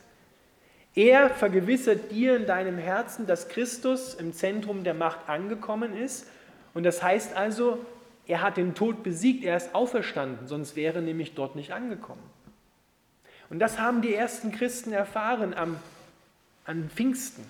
Er 0.93 1.31
vergewissert 1.31 2.11
dir 2.11 2.35
in 2.35 2.45
deinem 2.45 2.77
Herzen, 2.77 3.25
dass 3.25 3.49
Christus 3.49 4.13
im 4.13 4.33
Zentrum 4.33 4.83
der 4.83 4.93
Macht 4.93 5.27
angekommen 5.27 5.97
ist. 5.97 6.29
Und 6.75 6.83
das 6.83 7.01
heißt 7.01 7.35
also, 7.35 7.83
er 8.27 8.43
hat 8.43 8.55
den 8.55 8.75
Tod 8.75 9.01
besiegt, 9.01 9.43
er 9.43 9.57
ist 9.57 9.73
auferstanden, 9.73 10.47
sonst 10.47 10.75
wäre 10.75 10.97
er 10.97 11.01
nämlich 11.01 11.33
dort 11.33 11.55
nicht 11.55 11.71
angekommen. 11.71 12.21
Und 13.49 13.57
das 13.57 13.79
haben 13.79 14.03
die 14.03 14.13
ersten 14.13 14.51
Christen 14.51 14.93
erfahren 14.93 15.55
am, 15.55 15.77
an 16.65 16.87
Pfingsten. 16.93 17.43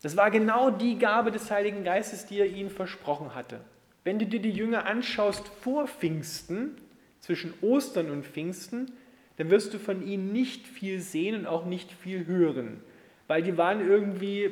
Das 0.00 0.16
war 0.16 0.30
genau 0.30 0.70
die 0.70 0.96
Gabe 0.96 1.32
des 1.32 1.50
Heiligen 1.50 1.82
Geistes, 1.82 2.26
die 2.26 2.38
er 2.38 2.46
ihnen 2.46 2.70
versprochen 2.70 3.34
hatte. 3.34 3.58
Wenn 4.04 4.18
du 4.18 4.26
dir 4.26 4.40
die 4.40 4.50
Jünger 4.50 4.86
anschaust 4.86 5.46
vor 5.60 5.86
Pfingsten, 5.86 6.76
zwischen 7.20 7.54
Ostern 7.60 8.10
und 8.10 8.26
Pfingsten, 8.26 8.92
dann 9.36 9.50
wirst 9.50 9.72
du 9.72 9.78
von 9.78 10.06
ihnen 10.06 10.32
nicht 10.32 10.66
viel 10.66 11.00
sehen 11.00 11.34
und 11.34 11.46
auch 11.46 11.64
nicht 11.64 11.92
viel 11.92 12.26
hören, 12.26 12.80
weil 13.28 13.42
die 13.42 13.56
waren 13.56 13.86
irgendwie 13.86 14.50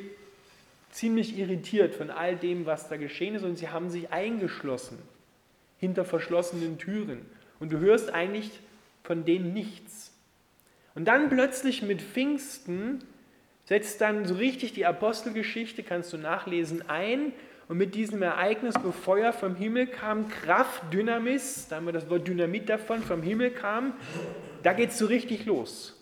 ziemlich 0.91 1.37
irritiert 1.37 1.93
von 1.93 2.09
all 2.09 2.35
dem, 2.35 2.65
was 2.65 2.89
da 2.89 2.97
geschehen 2.97 3.35
ist 3.35 3.43
und 3.43 3.57
sie 3.57 3.69
haben 3.69 3.89
sich 3.89 4.11
eingeschlossen 4.11 4.97
hinter 5.77 6.05
verschlossenen 6.05 6.77
Türen 6.77 7.25
und 7.59 7.71
du 7.71 7.79
hörst 7.79 8.13
eigentlich 8.13 8.51
von 9.03 9.25
denen 9.25 9.53
nichts. 9.53 10.11
Und 10.95 11.05
dann 11.05 11.29
plötzlich 11.29 11.81
mit 11.83 12.01
Pfingsten 12.01 13.03
setzt 13.65 14.01
dann 14.01 14.25
so 14.25 14.35
richtig 14.35 14.73
die 14.73 14.85
Apostelgeschichte, 14.85 15.83
kannst 15.83 16.11
du 16.11 16.17
nachlesen, 16.17 16.89
ein. 16.89 17.33
Und 17.69 17.77
mit 17.77 17.93
diesem 17.93 18.23
Ereignis, 18.23 18.73
wo 18.81 18.91
Feuer 18.91 19.31
vom 19.31 19.55
Himmel 19.55 19.85
kam, 19.85 20.27
Kraft, 20.27 20.91
Dynamis, 20.91 21.67
da 21.67 21.75
haben 21.75 21.85
wir 21.85 21.93
das 21.93 22.09
Wort 22.09 22.27
Dynamit 22.27 22.67
davon, 22.67 23.03
vom 23.03 23.21
Himmel 23.21 23.51
kam, 23.51 23.93
da 24.63 24.73
geht 24.73 24.89
es 24.89 24.97
so 24.97 25.05
richtig 25.05 25.45
los. 25.45 25.95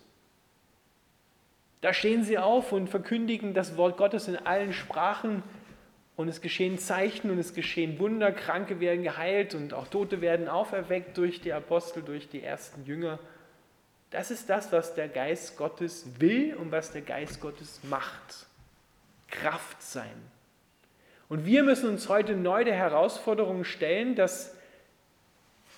Da 1.81 1.93
stehen 1.93 2.23
sie 2.23 2.37
auf 2.37 2.71
und 2.71 2.87
verkündigen 2.89 3.53
das 3.53 3.75
Wort 3.75 3.97
Gottes 3.97 4.29
in 4.29 4.37
allen 4.37 4.71
Sprachen 4.71 5.43
und 6.15 6.29
es 6.29 6.39
geschehen 6.39 6.77
Zeichen 6.77 7.29
und 7.29 7.37
es 7.37 7.53
geschehen 7.53 7.99
Wunder, 7.99 8.31
Kranke 8.31 8.79
werden 8.79 9.03
geheilt 9.03 9.53
und 9.53 9.73
auch 9.73 9.89
Tote 9.89 10.21
werden 10.21 10.47
auferweckt 10.47 11.17
durch 11.17 11.41
die 11.41 11.51
Apostel, 11.51 12.01
durch 12.01 12.29
die 12.29 12.43
ersten 12.43 12.85
Jünger. 12.85 13.19
Das 14.09 14.31
ist 14.31 14.49
das, 14.49 14.71
was 14.71 14.95
der 14.95 15.09
Geist 15.09 15.57
Gottes 15.57 16.05
will 16.17 16.55
und 16.55 16.71
was 16.71 16.93
der 16.93 17.01
Geist 17.01 17.41
Gottes 17.41 17.81
macht. 17.83 18.47
Kraft 19.27 19.83
sein. 19.83 20.36
Und 21.29 21.45
wir 21.45 21.63
müssen 21.63 21.89
uns 21.89 22.07
heute 22.09 22.35
neu 22.35 22.63
der 22.63 22.75
Herausforderung 22.75 23.63
stellen, 23.63 24.15
dass 24.15 24.53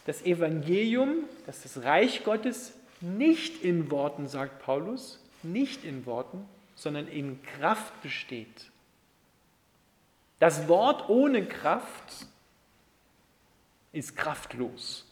das 0.06 0.22
Evangelium, 0.24 1.24
dass 1.46 1.64
das 1.64 1.84
Reich 1.84 2.24
Gottes 2.24 2.74
nicht 3.02 3.64
in 3.64 3.90
Worten, 3.92 4.28
sagt 4.28 4.62
Paulus, 4.62 5.24
nicht 5.44 5.84
in 5.84 6.06
Worten, 6.06 6.46
sondern 6.76 7.08
in 7.08 7.42
Kraft 7.44 8.02
besteht. 8.02 8.72
Das 10.40 10.68
Wort 10.68 11.10
ohne 11.10 11.46
Kraft 11.46 12.28
ist 13.92 14.16
kraftlos. 14.16 15.06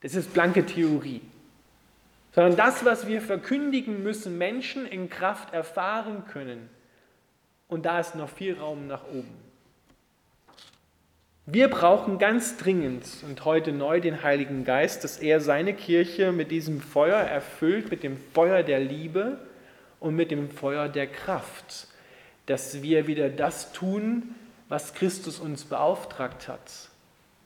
Das 0.00 0.14
ist 0.14 0.32
blanke 0.32 0.64
Theorie. 0.64 1.20
Sondern 2.32 2.56
das, 2.56 2.84
was 2.84 3.06
wir 3.06 3.20
verkündigen, 3.20 4.02
müssen 4.02 4.38
Menschen 4.38 4.86
in 4.86 5.10
Kraft 5.10 5.52
erfahren 5.52 6.24
können. 6.26 6.70
Und 7.68 7.86
da 7.86 8.00
ist 8.00 8.14
noch 8.14 8.28
viel 8.28 8.58
Raum 8.58 8.86
nach 8.86 9.04
oben. 9.04 9.48
Wir 11.46 11.68
brauchen 11.68 12.18
ganz 12.18 12.58
dringend 12.58 13.06
und 13.26 13.44
heute 13.44 13.72
neu 13.72 14.00
den 14.00 14.22
Heiligen 14.22 14.64
Geist, 14.64 15.04
dass 15.04 15.18
er 15.18 15.40
seine 15.40 15.72
Kirche 15.72 16.32
mit 16.32 16.50
diesem 16.50 16.80
Feuer 16.80 17.18
erfüllt, 17.18 17.90
mit 17.90 18.02
dem 18.02 18.18
Feuer 18.34 18.62
der 18.62 18.80
Liebe 18.80 19.38
und 20.00 20.14
mit 20.14 20.30
dem 20.30 20.50
Feuer 20.50 20.88
der 20.88 21.06
Kraft, 21.06 21.86
dass 22.46 22.82
wir 22.82 23.06
wieder 23.06 23.30
das 23.30 23.72
tun, 23.72 24.34
was 24.68 24.92
Christus 24.92 25.38
uns 25.38 25.64
beauftragt 25.64 26.48
hat. 26.48 26.90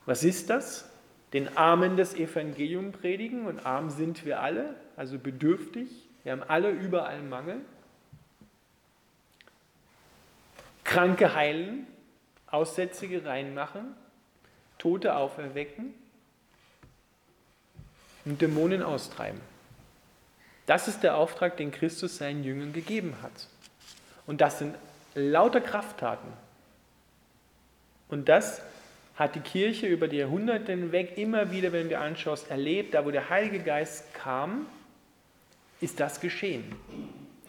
Was 0.06 0.24
ist 0.24 0.50
das? 0.50 0.92
den 1.32 1.56
Armen 1.56 1.96
das 1.96 2.14
Evangelium 2.14 2.92
predigen 2.92 3.46
und 3.46 3.64
arm 3.64 3.90
sind 3.90 4.24
wir 4.24 4.40
alle, 4.40 4.74
also 4.96 5.18
bedürftig. 5.18 5.88
Wir 6.22 6.32
haben 6.32 6.42
alle 6.46 6.70
überall 6.70 7.22
Mangel. 7.22 7.56
Kranke 10.84 11.34
heilen, 11.34 11.86
Aussätzige 12.46 13.24
reinmachen, 13.24 13.94
Tote 14.78 15.16
auferwecken 15.16 15.94
und 18.24 18.42
Dämonen 18.42 18.82
austreiben. 18.82 19.40
Das 20.66 20.88
ist 20.88 21.02
der 21.02 21.16
Auftrag, 21.16 21.56
den 21.56 21.72
Christus 21.72 22.18
seinen 22.18 22.44
Jüngern 22.44 22.72
gegeben 22.72 23.16
hat. 23.22 23.48
Und 24.26 24.40
das 24.40 24.58
sind 24.58 24.76
lauter 25.14 25.60
Krafttaten. 25.60 26.32
Und 28.08 28.28
das 28.28 28.62
hat 29.16 29.34
die 29.34 29.40
Kirche 29.40 29.86
über 29.86 30.08
die 30.08 30.18
Jahrhunderte 30.18 30.72
hinweg 30.72 31.16
immer 31.16 31.50
wieder, 31.50 31.72
wenn 31.72 31.88
wir 31.88 32.00
anschauen, 32.00 32.38
erlebt, 32.48 32.94
da 32.94 33.04
wo 33.04 33.10
der 33.10 33.28
Heilige 33.28 33.60
Geist 33.60 34.12
kam, 34.14 34.66
ist 35.80 36.00
das 36.00 36.20
geschehen. 36.20 36.76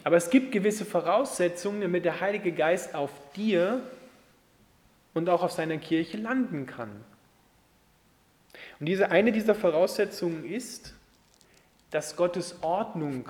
Aber 0.04 0.16
es 0.16 0.30
gibt 0.30 0.52
gewisse 0.52 0.84
Voraussetzungen, 0.84 1.80
damit 1.80 2.04
der 2.04 2.20
Heilige 2.20 2.52
Geist 2.52 2.94
auf 2.94 3.10
dir 3.34 3.80
und 5.14 5.28
auch 5.28 5.42
auf 5.42 5.50
seiner 5.50 5.78
Kirche 5.78 6.18
landen 6.18 6.66
kann. 6.66 6.90
Und 8.78 8.86
diese 8.86 9.10
eine 9.10 9.32
dieser 9.32 9.54
Voraussetzungen 9.54 10.44
ist, 10.44 10.94
dass 11.90 12.16
Gottes 12.16 12.62
Ordnung 12.62 13.28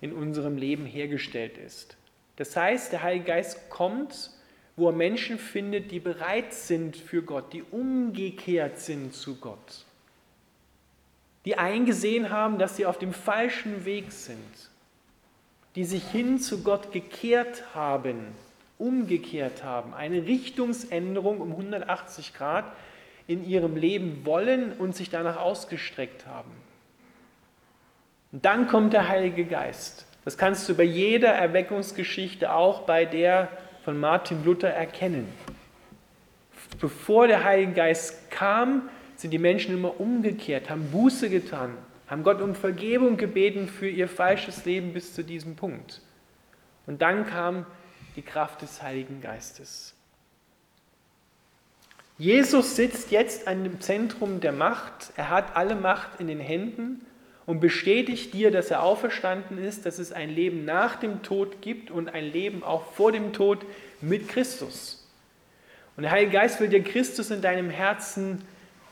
in 0.00 0.12
unserem 0.12 0.56
Leben 0.56 0.84
hergestellt 0.84 1.56
ist. 1.56 1.96
Das 2.36 2.56
heißt, 2.56 2.92
der 2.92 3.02
Heilige 3.02 3.26
Geist 3.26 3.70
kommt 3.70 4.30
wo 4.76 4.88
er 4.88 4.92
Menschen 4.92 5.38
findet, 5.38 5.90
die 5.90 6.00
bereit 6.00 6.52
sind 6.54 6.96
für 6.96 7.22
Gott, 7.22 7.52
die 7.52 7.62
umgekehrt 7.62 8.78
sind 8.78 9.14
zu 9.14 9.36
Gott, 9.36 9.84
die 11.44 11.58
eingesehen 11.58 12.30
haben, 12.30 12.58
dass 12.58 12.76
sie 12.76 12.86
auf 12.86 12.98
dem 12.98 13.12
falschen 13.12 13.84
Weg 13.84 14.12
sind, 14.12 14.70
die 15.74 15.84
sich 15.84 16.04
hin 16.04 16.38
zu 16.38 16.62
Gott 16.62 16.92
gekehrt 16.92 17.64
haben, 17.74 18.34
umgekehrt 18.78 19.64
haben, 19.64 19.94
eine 19.94 20.26
Richtungsänderung 20.26 21.40
um 21.40 21.52
180 21.52 22.34
Grad 22.34 22.64
in 23.26 23.48
ihrem 23.48 23.76
Leben 23.76 24.26
wollen 24.26 24.72
und 24.72 24.96
sich 24.96 25.08
danach 25.08 25.36
ausgestreckt 25.36 26.26
haben. 26.26 26.50
Und 28.32 28.44
dann 28.44 28.66
kommt 28.66 28.92
der 28.92 29.08
Heilige 29.08 29.44
Geist. 29.44 30.06
Das 30.24 30.38
kannst 30.38 30.68
du 30.68 30.74
bei 30.74 30.84
jeder 30.84 31.28
Erweckungsgeschichte, 31.28 32.52
auch 32.52 32.82
bei 32.82 33.04
der 33.04 33.48
von 33.84 33.98
Martin 33.98 34.44
Luther 34.44 34.70
erkennen. 34.70 35.28
Bevor 36.80 37.28
der 37.28 37.44
Heilige 37.44 37.72
Geist 37.72 38.30
kam, 38.30 38.88
sind 39.16 39.30
die 39.30 39.38
Menschen 39.38 39.74
immer 39.74 40.00
umgekehrt, 40.00 40.70
haben 40.70 40.90
Buße 40.90 41.28
getan, 41.28 41.76
haben 42.12 42.24
Gott 42.24 42.42
um 42.42 42.54
Vergebung 42.54 43.16
gebeten 43.16 43.68
für 43.68 43.88
ihr 43.88 44.06
falsches 44.06 44.66
Leben 44.66 44.92
bis 44.92 45.14
zu 45.14 45.24
diesem 45.24 45.56
Punkt. 45.56 46.02
Und 46.86 47.00
dann 47.00 47.26
kam 47.26 47.64
die 48.16 48.22
Kraft 48.22 48.60
des 48.60 48.82
Heiligen 48.82 49.22
Geistes. 49.22 49.94
Jesus 52.18 52.76
sitzt 52.76 53.12
jetzt 53.12 53.48
an 53.48 53.64
dem 53.64 53.80
Zentrum 53.80 54.40
der 54.40 54.52
Macht. 54.52 55.14
Er 55.16 55.30
hat 55.30 55.56
alle 55.56 55.74
Macht 55.74 56.20
in 56.20 56.26
den 56.26 56.38
Händen 56.38 57.00
und 57.46 57.60
bestätigt 57.60 58.34
dir, 58.34 58.50
dass 58.50 58.70
er 58.70 58.82
auferstanden 58.82 59.56
ist, 59.56 59.86
dass 59.86 59.98
es 59.98 60.12
ein 60.12 60.28
Leben 60.28 60.66
nach 60.66 60.96
dem 60.96 61.22
Tod 61.22 61.62
gibt 61.62 61.90
und 61.90 62.12
ein 62.12 62.26
Leben 62.26 62.62
auch 62.62 62.92
vor 62.92 63.10
dem 63.10 63.32
Tod 63.32 63.64
mit 64.02 64.28
Christus. 64.28 65.08
Und 65.96 66.02
der 66.02 66.12
Heilige 66.12 66.32
Geist 66.32 66.60
will 66.60 66.68
dir 66.68 66.84
Christus 66.84 67.30
in 67.30 67.40
deinem 67.40 67.70
Herzen 67.70 68.44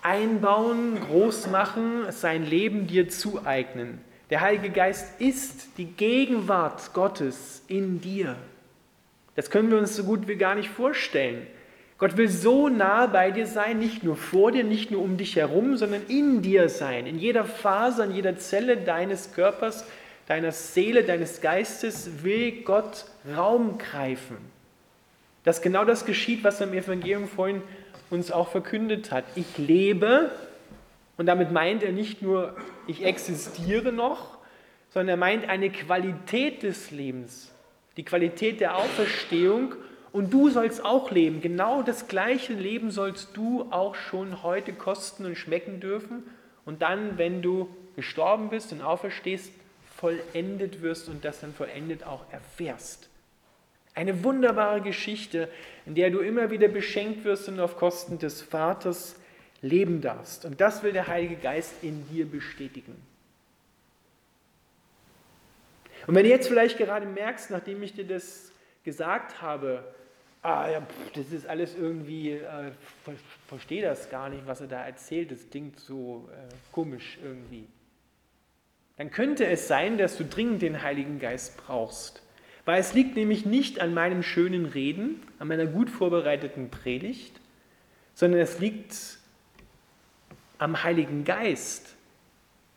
einbauen, 0.02 1.00
groß 1.00 1.49
machen, 1.49 2.11
sein 2.11 2.45
Leben 2.45 2.87
dir 2.87 3.09
zueignen. 3.09 4.00
Der 4.30 4.40
Heilige 4.40 4.71
Geist 4.71 5.21
ist 5.21 5.76
die 5.76 5.87
Gegenwart 5.87 6.92
Gottes 6.95 7.62
in 7.66 8.00
dir. 8.00 8.37
Das 9.35 9.50
können 9.50 9.71
wir 9.71 9.78
uns 9.78 9.97
so 9.97 10.04
gut 10.04 10.28
wie 10.28 10.37
gar 10.37 10.54
nicht 10.54 10.69
vorstellen. 10.69 11.47
Gott 11.99 12.16
will 12.16 12.28
so 12.28 12.69
nah 12.69 13.07
bei 13.07 13.30
dir 13.30 13.47
sein, 13.47 13.78
nicht 13.78 14.02
nur 14.02 14.16
vor 14.16 14.52
dir, 14.52 14.64
nicht 14.64 14.90
nur 14.90 15.02
um 15.02 15.19
dich 15.19 15.37
herum, 15.37 15.76
sondern 15.76 16.02
in 16.09 16.40
dir 16.40 16.71
sein, 16.71 17.07
in 17.07 17.19
jeder 17.19 17.45
Phase, 17.45 18.04
in 18.04 18.12
jeder 18.12 18.38
Zelle 18.38 18.78
deines 18.78 19.35
Körpers, 19.35 19.85
deiner 20.26 20.52
Seele, 20.52 21.04
deines 21.04 21.40
Geistes 21.40 22.23
will 22.23 22.62
Gott 22.62 23.04
Raum 23.37 23.76
greifen. 23.76 24.38
Dass 25.45 25.61
genau 25.61 25.85
das 25.85 26.07
geschieht, 26.07 26.45
was 26.45 26.61
er 26.61 26.69
im 26.69 26.75
Evangelium 26.75 27.28
vorhin 27.28 27.62
uns 28.11 28.31
auch 28.31 28.49
verkündet 28.49 29.12
hat. 29.12 29.25
Ich 29.37 29.57
lebe, 29.57 30.31
und 31.17 31.26
damit 31.26 31.52
meint 31.52 31.83
er 31.83 31.93
nicht 31.93 32.23
nur, 32.23 32.57
ich 32.87 33.05
existiere 33.05 33.93
noch, 33.93 34.38
sondern 34.90 35.09
er 35.11 35.17
meint 35.17 35.49
eine 35.49 35.71
Qualität 35.71 36.62
des 36.62 36.90
Lebens, 36.90 37.52
die 37.97 38.05
Qualität 38.05 38.61
der 38.61 38.76
Auferstehung 38.76 39.75
und 40.12 40.33
du 40.33 40.50
sollst 40.50 40.85
auch 40.85 41.11
leben. 41.11 41.40
Genau 41.40 41.83
das 41.83 42.09
gleiche 42.09 42.55
Leben 42.55 42.90
sollst 42.90 43.37
du 43.37 43.67
auch 43.71 43.95
schon 43.95 44.43
heute 44.43 44.73
kosten 44.73 45.25
und 45.25 45.37
schmecken 45.37 45.79
dürfen 45.79 46.25
und 46.64 46.83
dann, 46.83 47.19
wenn 47.19 47.43
du 47.43 47.69
gestorben 47.95 48.49
bist 48.49 48.73
und 48.73 48.83
auferstehst, 48.83 49.52
vollendet 49.97 50.83
wirst 50.83 51.09
und 51.09 51.25
das 51.25 51.40
dann 51.40 51.52
vollendet 51.52 52.05
auch 52.05 52.25
erfährst. 52.33 53.10
Eine 53.94 54.23
wunderbare 54.25 54.80
Geschichte, 54.80 55.49
in 55.87 55.94
der 55.94 56.11
du 56.11 56.20
immer 56.20 56.50
wieder 56.50 56.68
beschenkt 56.68 57.25
wirst 57.25 57.49
und 57.49 57.61
auf 57.61 57.76
Kosten 57.76 58.18
des 58.18 58.40
Vaters 58.42 59.16
leben 59.62 60.00
darfst. 60.00 60.44
Und 60.44 60.61
das 60.61 60.82
will 60.82 60.92
der 60.92 61.06
Heilige 61.06 61.37
Geist 61.37 61.75
in 61.82 62.09
dir 62.09 62.26
bestätigen. 62.26 62.97
Und 66.06 66.14
wenn 66.14 66.25
du 66.25 66.30
jetzt 66.30 66.49
vielleicht 66.49 66.78
gerade 66.78 67.06
merkst, 67.06 67.50
nachdem 67.50 67.82
ich 67.82 67.92
dir 67.94 68.06
das 68.06 68.52
gesagt 68.85 69.42
habe, 69.42 69.85
ah 70.42 70.70
ja, 70.70 70.87
das 71.14 71.32
ist 71.32 71.47
alles 71.47 71.76
irgendwie, 71.76 72.32
äh, 72.32 72.73
verstehe 73.47 73.82
das 73.82 74.09
gar 74.11 74.28
nicht, 74.28 74.47
was 74.47 74.61
er 74.61 74.68
da 74.68 74.85
erzählt, 74.85 75.30
das 75.30 75.49
klingt 75.50 75.78
so 75.78 76.28
äh, 76.32 76.54
komisch 76.73 77.18
irgendwie. 77.23 77.66
Dann 78.97 79.11
könnte 79.11 79.47
es 79.47 79.68
sein, 79.68 79.99
dass 79.99 80.16
du 80.16 80.25
dringend 80.25 80.62
den 80.62 80.82
Heiligen 80.82 81.20
Geist 81.20 81.56
brauchst. 81.56 82.23
Weil 82.64 82.81
es 82.81 82.93
liegt 82.93 83.17
nämlich 83.17 83.47
nicht 83.47 83.81
an 83.81 83.95
meinem 83.95 84.23
schönen 84.23 84.67
Reden, 84.67 85.23
an 85.38 85.49
meiner 85.49 85.67
gut 85.67 85.90
vorbereiteten 85.90 86.71
Predigt, 86.71 87.40
sondern 88.14 88.40
es 88.40 88.59
liegt 88.59 89.19
am 90.59 90.83
Heiligen 90.83 91.25
Geist, 91.25 91.97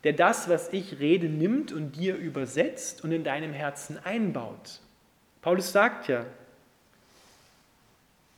der 0.04 0.14
das, 0.14 0.50
was 0.50 0.72
ich 0.72 1.00
rede, 1.00 1.28
nimmt 1.28 1.72
und 1.72 1.98
dir 1.98 2.16
übersetzt 2.16 3.04
und 3.04 3.12
in 3.12 3.24
deinem 3.24 3.54
Herzen 3.54 3.98
einbaut. 4.04 4.80
Paulus 5.42 5.72
sagt 5.72 6.08
ja, 6.08 6.26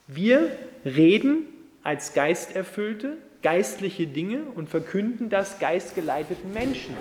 wir 0.07 0.51
reden 0.83 1.45
als 1.83 2.13
Geisterfüllte 2.13 3.17
geistliche 3.45 4.07
Dinge 4.07 4.41
und 4.55 4.69
verkünden 4.69 5.29
das 5.29 5.59
geistgeleiteten 5.59 6.51
Menschen. 6.51 6.97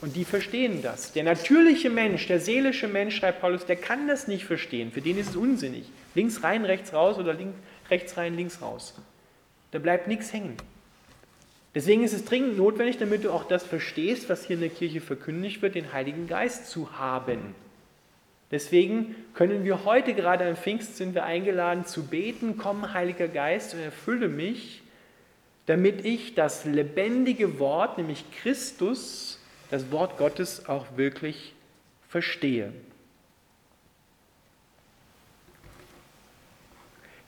Und 0.00 0.14
die 0.14 0.24
verstehen 0.24 0.80
das. 0.80 1.12
Der 1.12 1.24
natürliche 1.24 1.90
Mensch, 1.90 2.28
der 2.28 2.38
seelische 2.38 2.86
Mensch, 2.86 3.16
schreibt 3.16 3.40
Paulus, 3.40 3.66
der 3.66 3.74
kann 3.74 4.06
das 4.06 4.28
nicht 4.28 4.44
verstehen. 4.44 4.92
Für 4.92 5.00
den 5.00 5.18
ist 5.18 5.30
es 5.30 5.36
unsinnig. 5.36 5.90
Links 6.14 6.44
rein, 6.44 6.64
rechts 6.64 6.92
raus 6.94 7.18
oder 7.18 7.34
links, 7.34 7.58
rechts 7.90 8.16
rein, 8.16 8.36
links 8.36 8.62
raus. 8.62 8.94
Da 9.72 9.80
bleibt 9.80 10.06
nichts 10.06 10.32
hängen. 10.32 10.56
Deswegen 11.74 12.04
ist 12.04 12.12
es 12.12 12.24
dringend 12.24 12.56
notwendig, 12.56 12.98
damit 12.98 13.24
du 13.24 13.32
auch 13.32 13.48
das 13.48 13.64
verstehst, 13.64 14.28
was 14.28 14.46
hier 14.46 14.54
in 14.54 14.60
der 14.60 14.70
Kirche 14.70 15.00
verkündigt 15.00 15.62
wird, 15.62 15.74
den 15.74 15.92
Heiligen 15.92 16.28
Geist 16.28 16.70
zu 16.70 16.96
haben. 16.96 17.56
Deswegen 18.52 19.16
können 19.34 19.64
wir 19.64 19.84
heute 19.84 20.14
gerade 20.14 20.46
am 20.46 20.54
Pfingst 20.54 20.96
sind 20.96 21.16
wir 21.16 21.24
eingeladen 21.24 21.86
zu 21.86 22.06
beten, 22.06 22.56
komm 22.56 22.94
Heiliger 22.94 23.26
Geist 23.26 23.74
und 23.74 23.80
erfülle 23.80 24.28
mich, 24.28 24.84
damit 25.68 26.06
ich 26.06 26.34
das 26.34 26.64
lebendige 26.64 27.58
Wort, 27.58 27.98
nämlich 27.98 28.24
Christus, 28.40 29.38
das 29.70 29.92
Wort 29.92 30.16
Gottes 30.16 30.66
auch 30.66 30.86
wirklich 30.96 31.54
verstehe. 32.08 32.72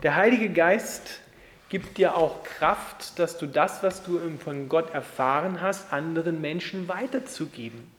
Der 0.02 0.16
Heilige 0.16 0.48
Geist 0.48 1.20
gibt 1.68 1.98
dir 1.98 2.16
auch 2.16 2.42
Kraft, 2.42 3.18
dass 3.18 3.36
du 3.36 3.44
das, 3.46 3.82
was 3.82 4.02
du 4.04 4.18
von 4.42 4.70
Gott 4.70 4.94
erfahren 4.94 5.60
hast, 5.60 5.92
anderen 5.92 6.40
Menschen 6.40 6.88
weiterzugeben. 6.88 7.90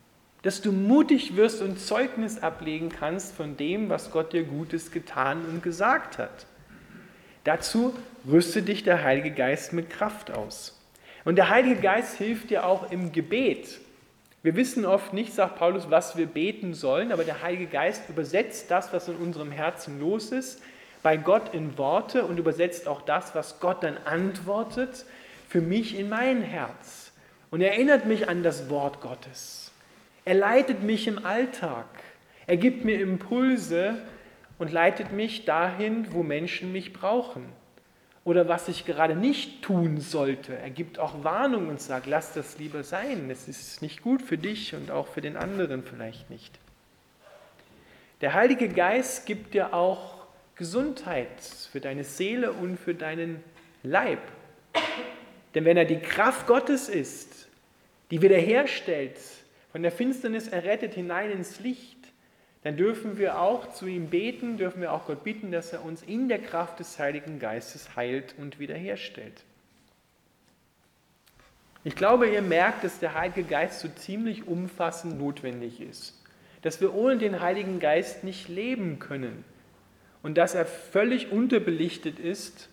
Dass 0.41 0.59
du 0.59 0.71
mutig 0.71 1.35
wirst 1.35 1.61
und 1.61 1.79
Zeugnis 1.79 2.39
ablegen 2.39 2.89
kannst 2.89 3.35
von 3.35 3.57
dem, 3.57 3.89
was 3.89 4.09
Gott 4.09 4.33
dir 4.33 4.43
Gutes 4.43 4.89
getan 4.89 5.45
und 5.45 5.61
gesagt 5.61 6.17
hat. 6.17 6.47
Dazu 7.43 7.93
rüste 8.29 8.61
dich 8.61 8.83
der 8.83 9.03
Heilige 9.03 9.31
Geist 9.31 9.73
mit 9.73 9.89
Kraft 9.89 10.31
aus. 10.31 10.77
Und 11.25 11.35
der 11.35 11.49
Heilige 11.49 11.81
Geist 11.81 12.17
hilft 12.17 12.49
dir 12.49 12.65
auch 12.65 12.91
im 12.91 13.11
Gebet. 13.11 13.79
Wir 14.43 14.55
wissen 14.55 14.85
oft 14.85 15.13
nicht, 15.13 15.33
sagt 15.33 15.57
Paulus, 15.57 15.89
was 15.91 16.17
wir 16.17 16.25
beten 16.25 16.73
sollen, 16.73 17.11
aber 17.11 17.23
der 17.23 17.43
Heilige 17.43 17.67
Geist 17.67 18.09
übersetzt 18.09 18.71
das, 18.71 18.91
was 18.91 19.07
in 19.07 19.15
unserem 19.15 19.51
Herzen 19.51 19.99
los 19.99 20.31
ist, 20.31 20.61
bei 21.03 21.17
Gott 21.17 21.53
in 21.53 21.77
Worte 21.77 22.25
und 22.25 22.39
übersetzt 22.39 22.87
auch 22.87 23.01
das, 23.01 23.35
was 23.35 23.59
Gott 23.59 23.83
dann 23.83 23.97
antwortet, 24.05 25.05
für 25.47 25.61
mich 25.61 25.97
in 25.97 26.09
mein 26.09 26.41
Herz. 26.41 27.11
Und 27.51 27.61
erinnert 27.61 28.05
mich 28.05 28.29
an 28.29 28.43
das 28.43 28.69
Wort 28.69 29.01
Gottes. 29.01 29.71
Er 30.25 30.35
leitet 30.35 30.83
mich 30.83 31.07
im 31.07 31.25
Alltag. 31.25 31.85
Er 32.47 32.57
gibt 32.57 32.85
mir 32.85 32.99
Impulse 32.99 33.97
und 34.61 34.71
leitet 34.71 35.11
mich 35.11 35.45
dahin, 35.45 36.13
wo 36.13 36.21
Menschen 36.21 36.71
mich 36.71 36.93
brauchen. 36.93 37.47
Oder 38.23 38.47
was 38.47 38.67
ich 38.67 38.85
gerade 38.85 39.15
nicht 39.15 39.63
tun 39.63 39.99
sollte. 39.99 40.55
Er 40.55 40.69
gibt 40.69 40.99
auch 40.99 41.23
Warnung 41.23 41.67
und 41.67 41.81
sagt, 41.81 42.05
lass 42.05 42.33
das 42.33 42.59
lieber 42.59 42.83
sein. 42.83 43.31
Es 43.31 43.47
ist 43.47 43.81
nicht 43.81 44.03
gut 44.03 44.21
für 44.21 44.37
dich 44.37 44.75
und 44.75 44.91
auch 44.91 45.07
für 45.07 45.21
den 45.21 45.35
anderen 45.35 45.81
vielleicht 45.81 46.29
nicht. 46.29 46.59
Der 48.21 48.35
Heilige 48.35 48.69
Geist 48.69 49.25
gibt 49.25 49.55
dir 49.55 49.73
auch 49.73 50.27
Gesundheit 50.53 51.41
für 51.71 51.81
deine 51.81 52.03
Seele 52.03 52.51
und 52.51 52.77
für 52.77 52.93
deinen 52.93 53.43
Leib. 53.81 54.21
Denn 55.55 55.65
wenn 55.65 55.75
er 55.75 55.85
die 55.85 56.01
Kraft 56.01 56.45
Gottes 56.45 56.87
ist, 56.87 57.47
die 58.11 58.21
wiederherstellt, 58.21 59.17
von 59.71 59.81
der 59.81 59.91
Finsternis 59.91 60.49
errettet 60.49 60.93
hinein 60.93 61.31
ins 61.31 61.59
Licht, 61.61 62.00
dann 62.63 62.77
dürfen 62.77 63.17
wir 63.17 63.39
auch 63.39 63.71
zu 63.71 63.87
ihm 63.87 64.09
beten, 64.09 64.57
dürfen 64.57 64.81
wir 64.81 64.93
auch 64.93 65.07
Gott 65.07 65.23
bitten, 65.23 65.51
dass 65.51 65.73
er 65.73 65.83
uns 65.83 66.03
in 66.03 66.29
der 66.29 66.39
Kraft 66.39 66.79
des 66.79 66.99
Heiligen 66.99 67.39
Geistes 67.39 67.95
heilt 67.95 68.35
und 68.37 68.59
wiederherstellt. 68.59 69.43
Ich 71.83 71.95
glaube, 71.95 72.29
ihr 72.29 72.43
merkt, 72.43 72.83
dass 72.83 72.99
der 72.99 73.15
Heilige 73.15 73.43
Geist 73.43 73.79
so 73.79 73.87
ziemlich 73.87 74.47
umfassend 74.47 75.17
notwendig 75.17 75.81
ist, 75.81 76.21
dass 76.61 76.79
wir 76.79 76.93
ohne 76.93 77.17
den 77.17 77.41
Heiligen 77.41 77.79
Geist 77.79 78.23
nicht 78.23 78.47
leben 78.47 78.99
können 78.99 79.43
und 80.21 80.37
dass 80.37 80.53
er 80.53 80.67
völlig 80.67 81.31
unterbelichtet 81.31 82.19
ist, 82.19 82.69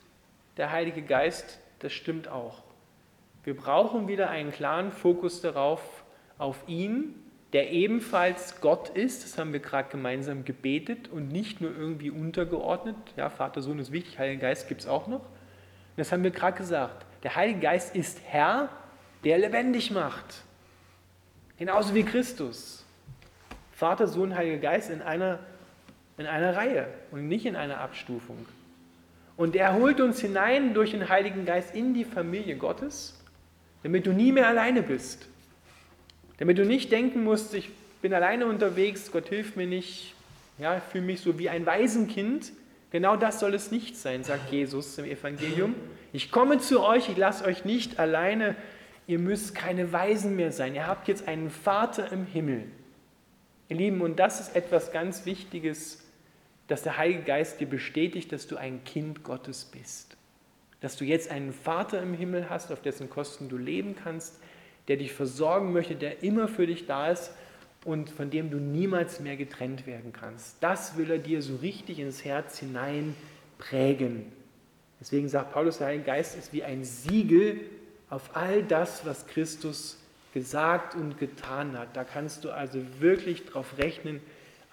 der 0.59 0.71
Heilige 0.73 1.01
Geist, 1.01 1.59
das 1.79 1.95
stimmt 1.95 2.29
auch. 2.29 2.63
Wir 3.45 3.57
brauchen 3.57 4.09
wieder 4.09 4.29
einen 4.29 4.53
klaren 4.53 4.93
Fokus 4.93 5.41
darauf, 5.41 6.05
auf 6.37 6.57
ihn, 6.69 7.15
der 7.53 7.71
ebenfalls 7.73 8.61
Gott 8.61 8.91
ist, 8.91 9.25
das 9.25 9.39
haben 9.39 9.53
wir 9.53 9.61
gerade 9.61 9.89
gemeinsam 9.89 10.45
gebetet 10.45 11.09
und 11.09 11.29
nicht 11.29 11.61
nur 11.61 11.75
irgendwie 11.75 12.11
untergeordnet. 12.11 12.97
Ja, 13.17 13.31
Vater, 13.31 13.63
Sohn 13.63 13.79
ist 13.79 13.93
wichtig, 13.93 14.19
Heiliger 14.19 14.43
Geist 14.43 14.69
gibt 14.69 14.83
es 14.83 14.87
auch 14.87 15.07
noch. 15.07 15.21
Und 15.21 15.97
das 15.97 16.13
haben 16.13 16.23
wir 16.23 16.31
gerade 16.31 16.57
gesagt. 16.57 17.07
Der 17.23 17.35
Heilige 17.35 17.61
Geist 17.61 17.97
ist 17.97 18.21
Herr, 18.27 18.69
der 19.25 19.39
lebendig 19.39 19.91
macht. 19.91 20.43
Genauso 21.59 21.95
wie 21.95 22.05
Christus. 22.05 22.85
Vater, 23.73 24.07
Sohn, 24.07 24.37
Heiliger 24.37 24.59
Geist 24.59 24.91
in 24.91 25.03
einer 25.03 25.41
in 26.19 26.27
einer 26.27 26.57
Reihe 26.57 26.89
und 27.11 27.29
nicht 27.29 27.47
in 27.47 27.57
einer 27.57 27.81
Abstufung. 27.81 28.45
Und 29.37 29.55
er 29.55 29.75
holt 29.75 30.01
uns 30.01 30.21
hinein 30.21 30.75
durch 30.75 30.91
den 30.91 31.09
Heiligen 31.09 31.47
Geist 31.47 31.75
in 31.75 31.95
die 31.95 32.05
Familie 32.05 32.57
Gottes, 32.57 33.19
damit 33.85 34.05
du 34.05 34.13
nie 34.13 34.33
mehr 34.33 34.49
alleine 34.49 34.83
bist. 34.83 35.29
Damit 36.39 36.59
du 36.59 36.65
nicht 36.65 36.91
denken 36.93 37.25
musst, 37.25 37.55
ich 37.55 37.71
bin 38.01 38.15
alleine 38.15 38.47
unterwegs, 38.47 39.11
Gott 39.13 39.29
hilft 39.29 39.57
mir 39.57 39.67
nicht, 39.67 40.15
ja, 40.59 40.81
fühle 40.81 41.05
mich 41.05 41.21
so 41.21 41.39
wie 41.39 41.49
ein 41.49 41.67
Waisenkind. 41.67 42.53
Genau 42.91 43.17
das 43.17 43.41
soll 43.41 43.55
es 43.55 43.71
nicht 43.71 43.97
sein, 43.97 44.25
sagt 44.25 44.51
Jesus 44.51 44.97
im 44.99 45.05
Evangelium. 45.05 45.75
Ich 46.13 46.31
komme 46.31 46.59
zu 46.59 46.81
euch, 46.81 47.09
ich 47.09 47.17
lasse 47.17 47.45
euch 47.45 47.65
nicht 47.65 47.99
alleine, 47.99 48.57
ihr 49.07 49.19
müsst 49.19 49.55
keine 49.55 49.93
Waisen 49.93 50.37
mehr 50.37 50.53
sein. 50.53 50.75
Ihr 50.75 50.87
habt 50.87 51.09
jetzt 51.09 51.29
einen 51.29 51.51
Vater 51.51 52.11
im 52.13 52.25
Himmel. 52.25 52.65
Ihr 53.69 53.77
Lieben, 53.77 54.01
und 54.01 54.19
das 54.19 54.41
ist 54.41 54.57
etwas 54.57 54.93
ganz 54.93 55.27
Wichtiges 55.27 56.09
dass 56.69 56.83
der 56.83 56.99
Heilige 56.99 57.23
Geist 57.23 57.61
dir 57.61 57.67
bestätigt, 57.67 58.31
dass 58.31 58.47
du 58.47 58.57
ein 58.57 58.85
Kind 58.85 59.25
Gottes 59.25 59.65
bist. 59.65 60.17
Dass 60.81 60.97
du 60.97 61.05
jetzt 61.05 61.31
einen 61.31 61.53
Vater 61.53 62.01
im 62.01 62.15
Himmel 62.15 62.49
hast, 62.49 62.71
auf 62.71 62.83
dessen 62.83 63.11
Kosten 63.11 63.49
du 63.49 63.57
leben 63.57 63.97
kannst, 63.97 64.39
der 64.89 64.97
dich 64.97 65.13
versorgen 65.13 65.73
möchte, 65.73 65.95
der 65.95 66.23
immer 66.23 66.49
für 66.49 66.67
dich 66.67 66.87
da 66.87 67.11
ist 67.11 67.31
und 67.85 68.11
von 68.11 68.31
dem 68.31 68.51
du 68.51 68.59
niemals 68.59 69.21
mehr 69.21 69.37
getrennt 69.37 69.87
werden 69.87 70.13
kannst. 70.13 70.57
Das 70.61 70.97
will 70.97 71.11
er 71.11 71.19
dir 71.19 71.43
so 71.43 71.57
richtig 71.57 71.99
ins 71.99 72.25
Herz 72.25 72.59
hinein 72.59 73.15
prägen. 73.59 74.33
Deswegen 75.01 75.29
sagt 75.29 75.53
Paulus, 75.53 75.79
der 75.79 75.89
Heilige 75.89 76.05
Geist 76.05 76.37
ist 76.37 76.53
wie 76.53 76.65
ein 76.65 76.85
Siegel 76.85 77.61
auf 78.11 78.35
all 78.35 78.63
das, 78.63 79.05
was 79.05 79.27
Christus 79.27 79.99
gesagt 80.35 80.95
und 80.95 81.19
getan 81.19 81.79
hat. 81.79 81.97
Da 81.97 82.05
kannst 82.05 82.45
du 82.45 82.51
also 82.51 82.81
wirklich 82.99 83.47
darauf 83.47 83.79
rechnen, 83.79 84.21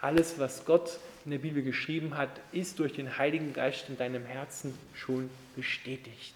alles, 0.00 0.38
was 0.38 0.64
Gott 0.64 0.98
in 1.24 1.30
der 1.30 1.38
Bibel 1.38 1.62
geschrieben 1.62 2.16
hat, 2.16 2.28
ist 2.52 2.78
durch 2.78 2.92
den 2.92 3.18
Heiligen 3.18 3.52
Geist 3.52 3.88
in 3.88 3.96
deinem 3.96 4.24
Herzen 4.24 4.76
schon 4.94 5.30
bestätigt. 5.54 6.34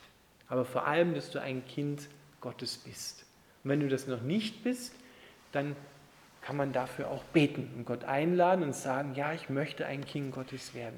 Aber 0.48 0.64
vor 0.64 0.86
allem, 0.86 1.14
dass 1.14 1.30
du 1.30 1.40
ein 1.40 1.64
Kind 1.66 2.08
Gottes 2.40 2.78
bist. 2.78 3.24
Und 3.62 3.70
wenn 3.70 3.80
du 3.80 3.88
das 3.88 4.06
noch 4.06 4.22
nicht 4.22 4.64
bist, 4.64 4.94
dann 5.52 5.76
kann 6.42 6.56
man 6.56 6.72
dafür 6.72 7.10
auch 7.10 7.22
beten 7.24 7.70
und 7.76 7.84
Gott 7.84 8.04
einladen 8.04 8.64
und 8.64 8.74
sagen, 8.74 9.14
ja, 9.14 9.32
ich 9.32 9.50
möchte 9.50 9.86
ein 9.86 10.04
Kind 10.04 10.32
Gottes 10.32 10.74
werden. 10.74 10.96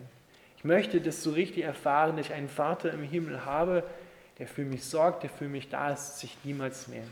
Ich 0.57 0.65
möchte 0.65 1.01
das 1.01 1.23
so 1.23 1.33
richtig 1.33 1.65
erfahren, 1.65 2.17
dass 2.17 2.27
ich 2.27 2.33
einen 2.33 2.49
Vater 2.49 2.93
im 2.93 3.03
Himmel 3.03 3.45
habe, 3.45 3.83
der 4.39 4.47
für 4.47 4.65
mich 4.65 4.85
sorgt, 4.85 5.25
der 5.25 5.31
für 5.31 5.49
mich 5.49 5.69
da 5.69 5.91
ist, 5.91 6.13
dass 6.13 6.25
ich 6.25 6.37
niemals 6.45 6.87
mehr 6.89 7.05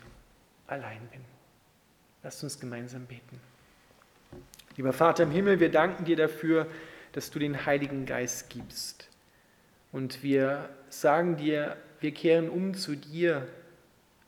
allein 0.68 1.00
bin. 1.10 1.20
Lasst 2.22 2.42
uns 2.44 2.60
gemeinsam 2.60 3.06
beten. 3.06 3.40
Lieber 4.76 4.92
Vater 4.92 5.24
im 5.24 5.32
Himmel, 5.32 5.58
wir 5.58 5.70
danken 5.70 6.04
dir 6.04 6.16
dafür, 6.16 6.66
dass 7.12 7.30
du 7.30 7.38
den 7.38 7.66
Heiligen 7.66 8.06
Geist 8.06 8.50
gibst. 8.50 9.08
Und 9.90 10.22
wir 10.22 10.68
sagen 10.88 11.36
dir, 11.36 11.76
wir 11.98 12.14
kehren 12.14 12.48
um 12.48 12.74
zu 12.74 12.94
dir, 12.94 13.48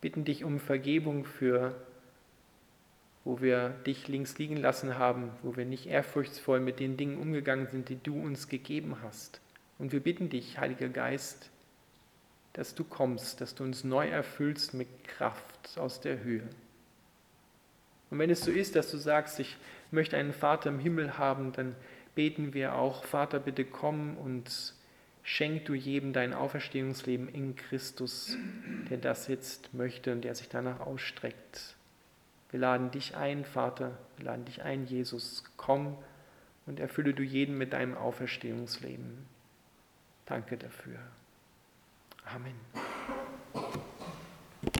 bitten 0.02 0.26
dich 0.26 0.44
um 0.44 0.60
Vergebung 0.60 1.24
für, 1.24 1.74
wo 3.24 3.40
wir 3.40 3.70
dich 3.86 4.08
links 4.08 4.36
liegen 4.36 4.56
lassen 4.56 4.98
haben, 4.98 5.30
wo 5.42 5.56
wir 5.56 5.64
nicht 5.64 5.86
ehrfurchtsvoll 5.86 6.60
mit 6.60 6.80
den 6.80 6.98
Dingen 6.98 7.18
umgegangen 7.18 7.68
sind, 7.68 7.88
die 7.88 8.02
du 8.02 8.20
uns 8.20 8.48
gegeben 8.48 8.98
hast. 9.02 9.40
Und 9.78 9.92
wir 9.92 10.00
bitten 10.00 10.28
dich, 10.28 10.58
Heiliger 10.58 10.88
Geist, 10.88 11.50
dass 12.52 12.74
du 12.74 12.84
kommst, 12.84 13.40
dass 13.40 13.54
du 13.54 13.64
uns 13.64 13.84
neu 13.84 14.08
erfüllst 14.08 14.74
mit 14.74 14.88
Kraft 15.04 15.78
aus 15.78 16.00
der 16.00 16.22
Höhe. 16.22 16.48
Und 18.10 18.18
wenn 18.18 18.28
es 18.28 18.44
so 18.44 18.50
ist, 18.50 18.76
dass 18.76 18.90
du 18.90 18.98
sagst, 18.98 19.40
ich 19.40 19.56
möchte 19.90 20.16
einen 20.16 20.32
Vater 20.32 20.68
im 20.68 20.80
Himmel 20.80 21.16
haben, 21.16 21.52
dann 21.52 21.76
beten 22.14 22.52
wir 22.52 22.74
auch, 22.74 23.04
Vater, 23.04 23.38
bitte 23.38 23.64
komm 23.64 24.18
und 24.18 24.74
schenk 25.22 25.64
du 25.66 25.74
jedem 25.74 26.12
dein 26.12 26.34
Auferstehungsleben 26.34 27.28
in 27.28 27.56
Christus, 27.56 28.36
der 28.90 28.98
das 28.98 29.28
jetzt 29.28 29.72
möchte 29.74 30.12
und 30.12 30.22
der 30.22 30.34
sich 30.34 30.48
danach 30.48 30.80
ausstreckt. 30.80 31.76
Wir 32.50 32.60
laden 32.60 32.90
dich 32.90 33.16
ein, 33.16 33.44
Vater, 33.44 33.98
wir 34.16 34.26
laden 34.26 34.44
dich 34.44 34.62
ein, 34.62 34.84
Jesus, 34.86 35.44
komm 35.56 35.96
und 36.66 36.80
erfülle 36.80 37.14
du 37.14 37.22
jeden 37.22 37.56
mit 37.56 37.72
deinem 37.72 37.96
Auferstehungsleben. 37.96 39.26
Danke 40.26 40.56
dafür. 40.56 40.98
Amen. 42.24 42.54